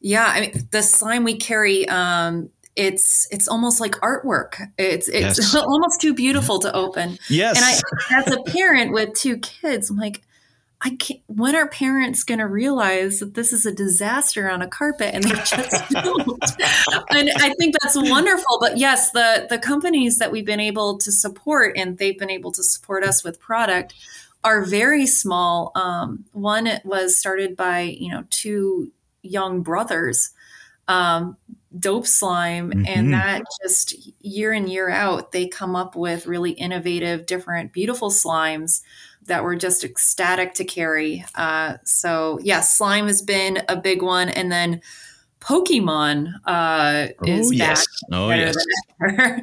Yeah, 0.00 0.26
I 0.26 0.40
mean 0.40 0.68
the 0.72 0.82
slime 0.82 1.22
we 1.22 1.36
carry 1.36 1.88
um 1.88 2.50
it's 2.76 3.28
it's 3.30 3.48
almost 3.48 3.80
like 3.80 3.92
artwork. 3.96 4.70
It's 4.78 5.08
it's 5.08 5.38
yes. 5.38 5.54
almost 5.56 6.00
too 6.00 6.14
beautiful 6.14 6.58
to 6.60 6.74
open. 6.74 7.18
Yes. 7.28 7.56
And 7.56 7.64
I, 7.64 8.20
as 8.20 8.32
a 8.32 8.42
parent 8.42 8.92
with 8.92 9.14
two 9.14 9.38
kids, 9.38 9.90
I'm 9.90 9.96
like, 9.96 10.22
I 10.80 10.96
can't. 10.96 11.20
When 11.26 11.54
are 11.54 11.68
parents 11.68 12.24
going 12.24 12.38
to 12.38 12.46
realize 12.46 13.20
that 13.20 13.34
this 13.34 13.52
is 13.52 13.66
a 13.66 13.72
disaster 13.72 14.50
on 14.50 14.62
a 14.62 14.68
carpet, 14.68 15.14
and 15.14 15.22
they 15.22 15.30
just 15.30 15.54
don't? 15.90 16.42
and 17.10 17.30
I 17.36 17.52
think 17.58 17.76
that's 17.80 17.96
wonderful. 17.96 18.58
But 18.60 18.78
yes, 18.78 19.10
the 19.10 19.46
the 19.50 19.58
companies 19.58 20.18
that 20.18 20.32
we've 20.32 20.46
been 20.46 20.60
able 20.60 20.98
to 20.98 21.12
support, 21.12 21.76
and 21.76 21.98
they've 21.98 22.18
been 22.18 22.30
able 22.30 22.52
to 22.52 22.62
support 22.62 23.04
us 23.04 23.22
with 23.22 23.38
product, 23.38 23.94
are 24.42 24.64
very 24.64 25.06
small. 25.06 25.72
Um, 25.74 26.24
one 26.32 26.68
was 26.84 27.18
started 27.18 27.54
by 27.54 27.80
you 27.80 28.10
know 28.10 28.24
two 28.30 28.90
young 29.22 29.62
brothers 29.62 30.30
um, 30.88 31.36
dope 31.78 32.06
slime 32.06 32.70
mm-hmm. 32.70 32.84
and 32.86 33.14
that 33.14 33.42
just 33.62 33.94
year 34.20 34.52
in 34.52 34.66
year 34.66 34.90
out 34.90 35.32
they 35.32 35.46
come 35.46 35.74
up 35.74 35.96
with 35.96 36.26
really 36.26 36.52
innovative 36.52 37.26
different 37.26 37.72
beautiful 37.72 38.10
slimes 38.10 38.82
that 39.24 39.44
were 39.44 39.56
just 39.56 39.84
ecstatic 39.84 40.54
to 40.54 40.64
carry. 40.64 41.24
Uh, 41.34 41.74
so 41.84 42.38
yeah 42.42 42.60
slime 42.60 43.06
has 43.06 43.22
been 43.22 43.62
a 43.68 43.76
big 43.76 44.02
one. 44.02 44.28
And 44.28 44.50
then 44.50 44.80
pokemon 45.40 46.32
uh, 46.44 47.08
oh, 47.18 47.26
is 47.26 47.52
yes. 47.52 47.86
back 47.86 48.18
oh 48.18 48.30
yes. 48.30 48.56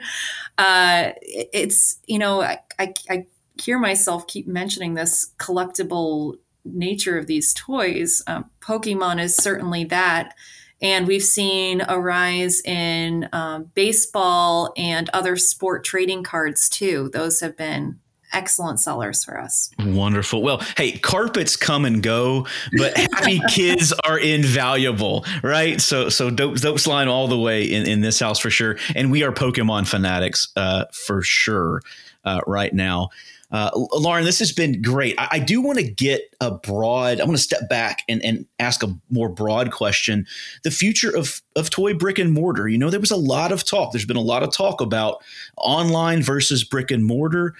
uh, 0.57 1.11
it's 1.21 1.99
you 2.07 2.19
know 2.19 2.41
I, 2.41 2.59
I, 2.77 2.93
I 3.09 3.25
hear 3.61 3.77
myself 3.79 4.27
keep 4.27 4.47
mentioning 4.47 4.93
this 4.93 5.31
collectible 5.37 6.35
nature 6.65 7.17
of 7.17 7.27
these 7.27 7.53
toys. 7.53 8.21
Um, 8.27 8.49
pokemon 8.61 9.21
is 9.21 9.35
certainly 9.35 9.83
that 9.85 10.35
and 10.81 11.07
we've 11.07 11.23
seen 11.23 11.81
a 11.87 11.99
rise 11.99 12.61
in 12.61 13.27
um, 13.33 13.71
baseball 13.73 14.73
and 14.77 15.09
other 15.13 15.35
sport 15.35 15.83
trading 15.83 16.23
cards 16.23 16.69
too. 16.69 17.09
Those 17.13 17.41
have 17.41 17.57
been 17.57 17.99
excellent 18.31 18.79
sellers 18.79 19.23
for 19.23 19.39
us. 19.39 19.71
Wonderful. 19.79 20.41
Well, 20.41 20.61
hey, 20.77 20.93
carpets 20.93 21.57
come 21.57 21.85
and 21.85 22.01
go, 22.01 22.47
but 22.77 22.95
happy 22.95 23.41
kids 23.49 23.93
are 24.05 24.19
invaluable, 24.19 25.25
right? 25.41 25.81
So, 25.81 26.09
so 26.09 26.29
dope, 26.29 26.57
dope 26.57 26.79
slime 26.79 27.09
all 27.09 27.27
the 27.27 27.39
way 27.39 27.63
in, 27.63 27.87
in 27.87 28.01
this 28.01 28.19
house 28.19 28.39
for 28.39 28.49
sure. 28.49 28.77
And 28.95 29.11
we 29.11 29.23
are 29.23 29.31
Pokemon 29.31 29.87
fanatics 29.87 30.49
uh, 30.55 30.85
for 30.93 31.21
sure 31.21 31.81
uh, 32.23 32.41
right 32.45 32.73
now. 32.73 33.09
Uh, 33.51 33.71
Lauren, 33.93 34.25
this 34.25 34.39
has 34.39 34.51
been 34.51 34.81
great. 34.81 35.15
I, 35.17 35.27
I 35.31 35.39
do 35.39 35.61
want 35.61 35.79
to 35.79 35.83
get 35.83 36.35
a 36.39 36.51
broad, 36.51 37.19
I 37.19 37.23
want 37.25 37.37
to 37.37 37.43
step 37.43 37.67
back 37.67 38.03
and, 38.07 38.23
and 38.23 38.45
ask 38.59 38.83
a 38.83 38.95
more 39.09 39.29
broad 39.29 39.71
question. 39.71 40.27
The 40.63 40.71
future 40.71 41.15
of, 41.15 41.41
of 41.55 41.69
toy 41.69 41.93
brick 41.93 42.19
and 42.19 42.31
mortar. 42.31 42.67
You 42.67 42.77
know, 42.77 42.89
there 42.89 42.99
was 42.99 43.11
a 43.11 43.17
lot 43.17 43.51
of 43.51 43.65
talk. 43.65 43.91
There's 43.91 44.05
been 44.05 44.17
a 44.17 44.21
lot 44.21 44.43
of 44.43 44.51
talk 44.51 44.81
about 44.81 45.23
online 45.57 46.21
versus 46.21 46.63
brick 46.63 46.91
and 46.91 47.05
mortar, 47.05 47.55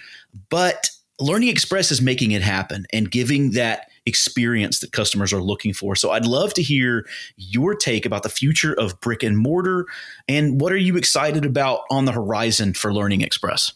but 0.48 0.90
Learning 1.18 1.48
Express 1.48 1.90
is 1.90 2.00
making 2.00 2.30
it 2.30 2.42
happen 2.42 2.86
and 2.92 3.10
giving 3.10 3.50
that 3.52 3.88
experience 4.06 4.80
that 4.80 4.92
customers 4.92 5.32
are 5.32 5.42
looking 5.42 5.74
for. 5.74 5.94
So 5.94 6.12
I'd 6.12 6.24
love 6.24 6.54
to 6.54 6.62
hear 6.62 7.06
your 7.36 7.74
take 7.74 8.06
about 8.06 8.22
the 8.22 8.30
future 8.30 8.72
of 8.74 8.98
brick 9.00 9.22
and 9.22 9.36
mortar 9.36 9.86
and 10.28 10.60
what 10.60 10.72
are 10.72 10.78
you 10.78 10.96
excited 10.96 11.44
about 11.44 11.80
on 11.90 12.06
the 12.06 12.12
horizon 12.12 12.72
for 12.72 12.94
Learning 12.94 13.20
Express? 13.20 13.72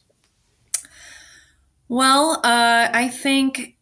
Well, 1.95 2.41
uh, 2.43 2.89
I 2.93 3.07
think 3.07 3.77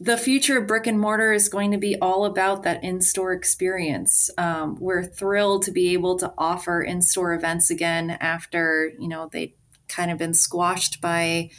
the 0.00 0.16
future 0.16 0.56
of 0.56 0.66
brick 0.66 0.86
and 0.86 0.98
mortar 0.98 1.34
is 1.34 1.50
going 1.50 1.72
to 1.72 1.76
be 1.76 1.98
all 2.00 2.24
about 2.24 2.62
that 2.62 2.82
in 2.82 3.02
store 3.02 3.34
experience. 3.34 4.30
Um, 4.38 4.78
we're 4.80 5.04
thrilled 5.04 5.64
to 5.64 5.70
be 5.70 5.92
able 5.92 6.16
to 6.20 6.32
offer 6.38 6.80
in 6.80 7.02
store 7.02 7.34
events 7.34 7.68
again 7.68 8.12
after, 8.12 8.94
you 8.98 9.06
know, 9.06 9.28
they 9.30 9.54
kind 9.86 10.10
of 10.10 10.16
been 10.16 10.32
squashed 10.32 11.02
by 11.02 11.50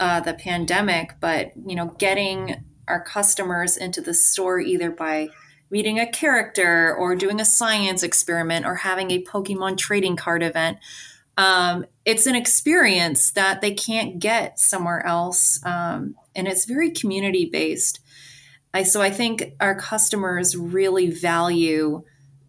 uh, 0.00 0.20
the 0.20 0.32
pandemic, 0.32 1.16
but, 1.20 1.52
you 1.66 1.76
know, 1.76 1.94
getting 1.98 2.64
our 2.88 3.04
customers 3.04 3.76
into 3.76 4.00
the 4.00 4.14
store 4.14 4.58
either 4.58 4.90
by 4.90 5.28
meeting 5.70 5.98
a 5.98 6.10
character 6.10 6.94
or 6.94 7.14
doing 7.14 7.42
a 7.42 7.44
science 7.44 8.02
experiment 8.02 8.64
or 8.64 8.76
having 8.76 9.10
a 9.10 9.22
Pokemon 9.22 9.76
trading 9.76 10.16
card 10.16 10.42
event 10.42 10.78
um, 11.36 11.86
it's 12.04 12.26
an 12.26 12.34
experience 12.34 13.30
that 13.32 13.60
they 13.60 13.72
can't 13.72 14.18
get 14.18 14.58
somewhere 14.58 15.04
else. 15.06 15.64
Um, 15.64 16.14
and 16.34 16.46
it's 16.46 16.64
very 16.64 16.90
community 16.90 17.46
based. 17.46 18.00
I, 18.74 18.82
so 18.82 19.02
I 19.02 19.10
think 19.10 19.54
our 19.60 19.74
customers 19.74 20.56
really 20.56 21.10
value 21.10 22.02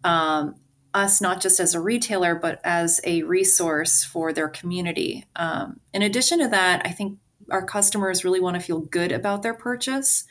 um, 0.04 0.56
us 0.92 1.20
not 1.20 1.40
just 1.40 1.60
as 1.60 1.74
a 1.74 1.80
retailer, 1.80 2.34
but 2.34 2.60
as 2.62 3.00
a 3.04 3.22
resource 3.24 4.04
for 4.04 4.32
their 4.32 4.48
community. 4.48 5.26
Um, 5.34 5.80
in 5.92 6.02
addition 6.02 6.38
to 6.38 6.48
that, 6.48 6.82
I 6.84 6.90
think 6.90 7.18
our 7.50 7.64
customers 7.64 8.24
really 8.24 8.40
want 8.40 8.54
to 8.54 8.62
feel 8.62 8.80
good 8.80 9.12
about 9.12 9.42
their 9.42 9.54
purchase 9.54 10.24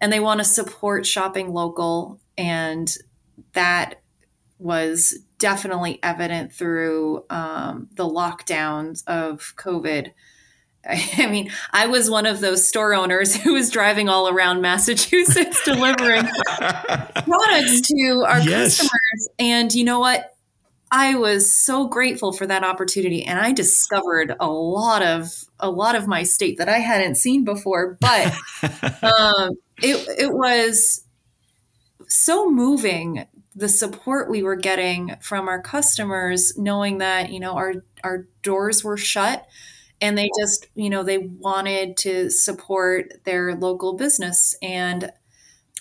and 0.00 0.12
they 0.12 0.20
want 0.20 0.40
to 0.40 0.44
support 0.44 1.06
shopping 1.06 1.52
local. 1.52 2.18
And 2.36 2.94
that 3.52 4.02
was 4.58 5.18
definitely 5.40 5.98
evident 6.02 6.52
through 6.52 7.24
um, 7.30 7.88
the 7.94 8.06
lockdowns 8.08 9.02
of 9.08 9.54
COVID. 9.56 10.12
I 10.88 11.26
mean, 11.26 11.50
I 11.72 11.88
was 11.88 12.08
one 12.08 12.26
of 12.26 12.40
those 12.40 12.66
store 12.66 12.94
owners 12.94 13.34
who 13.42 13.54
was 13.54 13.70
driving 13.70 14.08
all 14.08 14.28
around 14.28 14.60
Massachusetts 14.60 15.60
delivering 15.64 16.28
products 16.46 17.80
to 17.88 18.24
our 18.28 18.40
yes. 18.40 18.78
customers. 18.78 19.28
And 19.40 19.74
you 19.74 19.84
know 19.84 19.98
what? 19.98 20.32
I 20.92 21.14
was 21.14 21.54
so 21.54 21.86
grateful 21.86 22.32
for 22.32 22.46
that 22.48 22.64
opportunity 22.64 23.24
and 23.24 23.38
I 23.38 23.52
discovered 23.52 24.34
a 24.40 24.48
lot 24.48 25.02
of 25.02 25.32
a 25.60 25.70
lot 25.70 25.94
of 25.94 26.08
my 26.08 26.24
state 26.24 26.58
that 26.58 26.68
I 26.68 26.78
hadn't 26.78 27.14
seen 27.14 27.44
before, 27.44 27.96
but 28.00 28.34
um, 29.00 29.52
it 29.80 30.04
it 30.18 30.32
was 30.32 31.04
so 32.08 32.50
moving 32.50 33.24
the 33.54 33.68
support 33.68 34.30
we 34.30 34.42
were 34.42 34.56
getting 34.56 35.16
from 35.20 35.48
our 35.48 35.60
customers 35.60 36.56
knowing 36.56 36.98
that, 36.98 37.30
you 37.30 37.40
know, 37.40 37.54
our 37.54 37.74
our 38.04 38.28
doors 38.42 38.84
were 38.84 38.96
shut 38.96 39.46
and 40.00 40.16
they 40.16 40.30
just, 40.40 40.66
you 40.74 40.88
know, 40.88 41.02
they 41.02 41.18
wanted 41.18 41.96
to 41.98 42.30
support 42.30 43.12
their 43.24 43.54
local 43.54 43.94
business. 43.94 44.54
And 44.62 45.12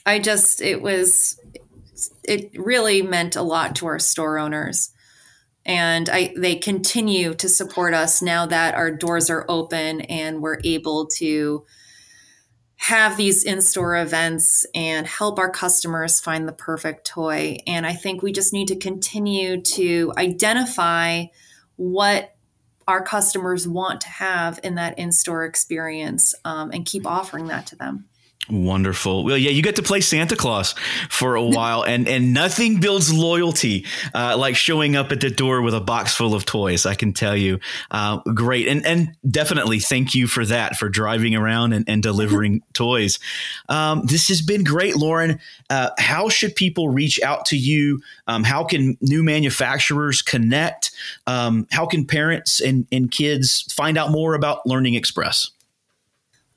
I 0.06 0.20
just 0.20 0.62
it 0.62 0.82
was 0.82 1.40
it 2.24 2.52
really 2.58 3.02
meant 3.02 3.36
a 3.36 3.42
lot 3.42 3.76
to 3.78 3.86
our 3.88 4.00
store 4.00 4.40
owners. 4.40 4.92
And 5.66 6.10
I, 6.10 6.34
they 6.36 6.56
continue 6.56 7.34
to 7.36 7.50
support 7.50 7.94
us 7.94 8.22
now 8.22 8.46
that 8.48 8.76
our 8.76 8.90
doors 8.90 9.30
are 9.30 9.46
open 9.48 10.02
and 10.02 10.42
we're 10.42 10.60
able 10.64 11.06
to 11.18 11.66
have 12.80 13.18
these 13.18 13.44
in-store 13.44 13.98
events 13.98 14.66
and 14.74 15.06
help 15.06 15.38
our 15.38 15.50
customers 15.52 16.22
find 16.22 16.48
the 16.48 16.54
perfect 16.54 17.06
toy. 17.06 17.58
And 17.68 17.86
i 17.86 17.94
think 17.94 18.24
we 18.24 18.32
just 18.32 18.54
need 18.54 18.70
to 18.70 18.76
continue 18.76 19.62
to 19.62 20.14
identify 20.18 21.26
what 21.76 22.36
our 22.88 23.04
customers 23.04 23.68
want 23.68 24.02
to 24.02 24.08
have 24.08 24.60
in 24.64 24.76
that 24.76 24.98
in-store 24.98 25.46
experience 25.46 26.34
um, 26.44 26.72
and 26.72 26.86
keep 26.86 27.06
offering 27.06 27.48
that 27.48 27.68
to 27.68 27.76
them 27.76 28.09
Wonderful. 28.48 29.26
Well, 29.26 29.38
yeah, 29.38 29.52
you 29.52 29.62
get 29.62 29.76
to 29.76 29.84
play 29.84 30.02
Santa 30.02 30.36
Claus 30.36 30.74
for 31.10 31.36
a 31.36 31.44
while, 31.44 31.84
and 31.84 32.08
and 32.08 32.34
nothing 32.34 32.80
builds 32.80 33.14
loyalty 33.14 33.86
uh, 34.16 34.38
like 34.38 34.56
showing 34.56 34.96
up 34.96 35.12
at 35.12 35.22
the 35.22 35.30
door 35.30 35.62
with 35.62 35.76
a 35.76 35.80
box 35.80 36.16
full 36.16 36.34
of 36.34 36.46
toys. 36.46 36.86
I 36.88 36.96
can 36.96 37.14
tell 37.14 37.36
you, 37.36 37.60
uh, 37.92 38.18
great, 38.34 38.68
and 38.68 38.84
and 38.88 39.16
definitely 39.30 39.80
thank 39.80 40.16
you 40.16 40.26
for 40.26 40.46
that 40.46 40.78
for 40.78 40.90
driving 40.90 41.36
around 41.36 41.74
and, 41.74 41.88
and 41.88 42.02
delivering 42.02 42.64
toys. 42.74 43.20
Um, 43.68 44.06
this 44.06 44.30
has 44.30 44.42
been 44.42 44.64
great, 44.64 44.96
Lauren. 44.96 45.40
Uh, 45.70 45.92
how 46.00 46.28
should 46.28 46.56
people 46.56 46.90
reach 46.90 47.22
out 47.22 47.46
to 47.48 47.58
you? 47.58 48.02
Um, 48.26 48.44
how 48.44 48.64
can 48.64 48.98
new 49.00 49.22
manufacturers 49.22 50.24
connect? 50.24 50.90
Um, 51.28 51.68
how 51.72 51.86
can 51.86 52.04
parents 52.04 52.62
and 52.62 52.88
and 52.92 53.12
kids 53.12 53.72
find 53.72 53.96
out 53.96 54.10
more 54.10 54.34
about 54.34 54.66
Learning 54.66 54.96
Express? 54.96 55.52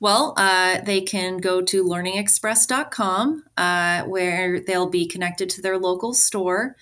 Well, 0.03 0.33
uh, 0.35 0.81
they 0.81 0.99
can 0.99 1.37
go 1.37 1.61
to 1.61 1.81
learningexpress.com 1.81 3.45
uh, 3.55 4.03
where 4.03 4.59
they'll 4.59 4.89
be 4.89 5.07
connected 5.07 5.49
to 5.51 5.61
their 5.61 5.77
local 5.77 6.13
store, 6.13 6.75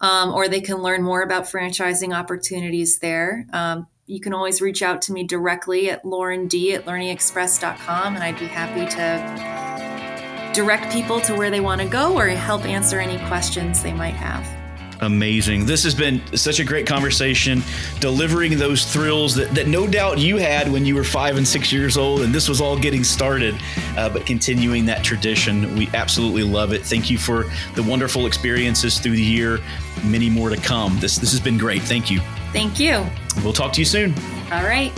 um, 0.00 0.32
or 0.32 0.46
they 0.46 0.60
can 0.60 0.76
learn 0.76 1.02
more 1.02 1.22
about 1.22 1.46
franchising 1.46 2.16
opportunities 2.16 3.00
there. 3.00 3.44
Um, 3.52 3.88
you 4.06 4.20
can 4.20 4.32
always 4.32 4.62
reach 4.62 4.82
out 4.82 5.02
to 5.02 5.12
me 5.12 5.24
directly 5.24 5.90
at 5.90 6.04
lauren 6.04 6.46
d 6.46 6.72
at 6.74 6.84
learningexpress.com, 6.84 8.14
and 8.14 8.22
I'd 8.22 8.38
be 8.38 8.46
happy 8.46 8.86
to 8.94 10.52
direct 10.54 10.92
people 10.92 11.20
to 11.22 11.34
where 11.34 11.50
they 11.50 11.58
want 11.58 11.80
to 11.80 11.88
go 11.88 12.16
or 12.16 12.28
help 12.28 12.64
answer 12.66 13.00
any 13.00 13.18
questions 13.26 13.82
they 13.82 13.92
might 13.92 14.14
have 14.14 14.59
amazing. 15.00 15.66
This 15.66 15.82
has 15.84 15.94
been 15.94 16.22
such 16.36 16.60
a 16.60 16.64
great 16.64 16.86
conversation, 16.86 17.62
delivering 18.00 18.58
those 18.58 18.90
thrills 18.90 19.34
that, 19.34 19.54
that 19.54 19.66
no 19.66 19.86
doubt 19.86 20.18
you 20.18 20.36
had 20.36 20.70
when 20.70 20.84
you 20.84 20.94
were 20.94 21.04
five 21.04 21.36
and 21.36 21.46
six 21.46 21.72
years 21.72 21.96
old, 21.96 22.22
and 22.22 22.34
this 22.34 22.48
was 22.48 22.60
all 22.60 22.78
getting 22.78 23.04
started, 23.04 23.54
uh, 23.96 24.08
but 24.08 24.26
continuing 24.26 24.86
that 24.86 25.02
tradition. 25.02 25.76
We 25.76 25.88
absolutely 25.94 26.42
love 26.42 26.72
it. 26.72 26.82
Thank 26.84 27.10
you 27.10 27.18
for 27.18 27.44
the 27.74 27.82
wonderful 27.82 28.26
experiences 28.26 28.98
through 28.98 29.16
the 29.16 29.22
year. 29.22 29.60
Many 30.04 30.30
more 30.30 30.50
to 30.50 30.56
come. 30.56 30.98
This, 31.00 31.16
this 31.16 31.30
has 31.30 31.40
been 31.40 31.58
great. 31.58 31.82
Thank 31.82 32.10
you. 32.10 32.20
Thank 32.52 32.80
you. 32.80 33.06
We'll 33.42 33.52
talk 33.52 33.72
to 33.74 33.80
you 33.80 33.84
soon. 33.84 34.14
All 34.52 34.64
right. 34.64 34.92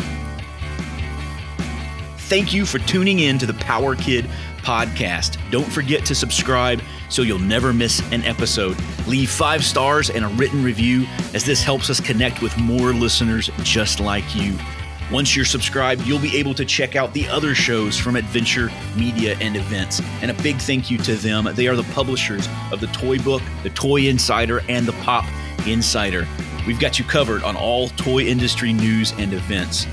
Thank 2.29 2.55
you 2.55 2.65
for 2.65 2.79
tuning 2.79 3.19
in 3.19 3.39
to 3.39 3.47
the 3.47 3.55
Power 3.55 3.95
Kid 3.95 4.25
podcast. 4.63 5.39
Don't 5.51 5.71
forget 5.71 6.07
to 6.07 6.15
subscribe 6.15 6.81
so 7.13 7.23
you'll 7.23 7.39
never 7.39 7.73
miss 7.73 8.01
an 8.11 8.25
episode. 8.25 8.77
Leave 9.07 9.31
five 9.31 9.65
stars 9.65 10.11
and 10.11 10.25
a 10.25 10.29
written 10.29 10.65
review, 10.65 11.07
as 11.35 11.45
this 11.45 11.63
helps 11.63 11.91
us 11.91 12.01
connect 12.01 12.43
with 12.43 12.57
more 12.59 12.93
listeners 12.93 13.51
just 13.63 14.01
like 14.01 14.35
you. 14.35 14.57
Once 15.11 15.37
you're 15.37 15.45
subscribed, 15.45 16.07
you'll 16.07 16.19
be 16.19 16.35
able 16.39 16.55
to 16.55 16.65
check 16.65 16.97
out 16.97 17.13
the 17.13 17.29
other 17.29 17.55
shows 17.55 17.99
from 17.99 18.17
Adventure 18.17 18.71
Media 18.97 19.37
and 19.43 19.57
Events. 19.57 20.01
And 20.23 20.31
a 20.31 20.43
big 20.43 20.57
thank 20.57 20.91
you 20.91 20.97
to 20.99 21.15
them. 21.17 21.49
They 21.55 21.67
are 21.67 21.77
the 21.77 21.83
publishers 21.93 22.49
of 22.73 22.81
the 22.81 22.87
Toy 22.89 23.19
Book, 23.19 23.43
the 23.63 23.71
Toy 23.71 24.09
Insider, 24.09 24.63
and 24.71 24.87
the 24.87 24.93
Pop 25.05 25.27
Insider. 25.67 26.27
We've 26.67 26.81
got 26.81 26.99
you 26.99 27.05
covered 27.05 27.43
on 27.43 27.57
all 27.57 27.89
toy 27.91 28.23
industry 28.23 28.73
news 28.73 29.13
and 29.19 29.35
events. 29.35 29.87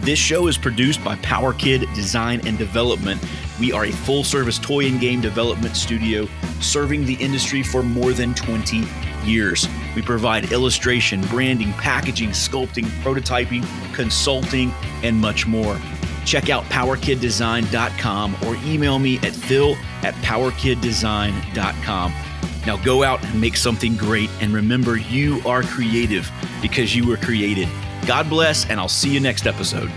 This 0.00 0.18
show 0.18 0.46
is 0.46 0.58
produced 0.58 1.02
by 1.02 1.16
Power 1.16 1.54
Kid 1.54 1.88
Design 1.94 2.46
and 2.46 2.58
Development. 2.58 3.18
We 3.58 3.72
are 3.72 3.84
a 3.86 3.92
full 3.92 4.24
service 4.24 4.58
toy 4.58 4.86
and 4.86 5.00
game 5.00 5.20
development 5.20 5.76
studio 5.76 6.28
serving 6.60 7.04
the 7.04 7.14
industry 7.14 7.62
for 7.62 7.82
more 7.82 8.12
than 8.12 8.34
20 8.34 8.84
years. 9.24 9.68
We 9.94 10.02
provide 10.02 10.52
illustration, 10.52 11.20
branding, 11.22 11.72
packaging, 11.74 12.30
sculpting, 12.30 12.84
prototyping, 13.02 13.64
consulting, 13.94 14.72
and 15.02 15.16
much 15.16 15.46
more. 15.46 15.78
Check 16.24 16.50
out 16.50 16.64
powerkiddesign.com 16.64 18.36
or 18.46 18.56
email 18.64 18.98
me 18.98 19.18
at 19.18 19.32
phil 19.32 19.76
at 20.02 20.14
powerkiddesign.com. 20.16 22.12
Now 22.66 22.76
go 22.84 23.04
out 23.04 23.24
and 23.24 23.40
make 23.40 23.56
something 23.56 23.96
great 23.96 24.28
and 24.40 24.52
remember 24.52 24.96
you 24.96 25.40
are 25.46 25.62
creative 25.62 26.30
because 26.60 26.96
you 26.96 27.06
were 27.06 27.16
created 27.16 27.68
God 28.06 28.30
bless, 28.30 28.70
and 28.70 28.78
I'll 28.78 28.88
see 28.88 29.12
you 29.12 29.18
next 29.18 29.46
episode. 29.46 29.90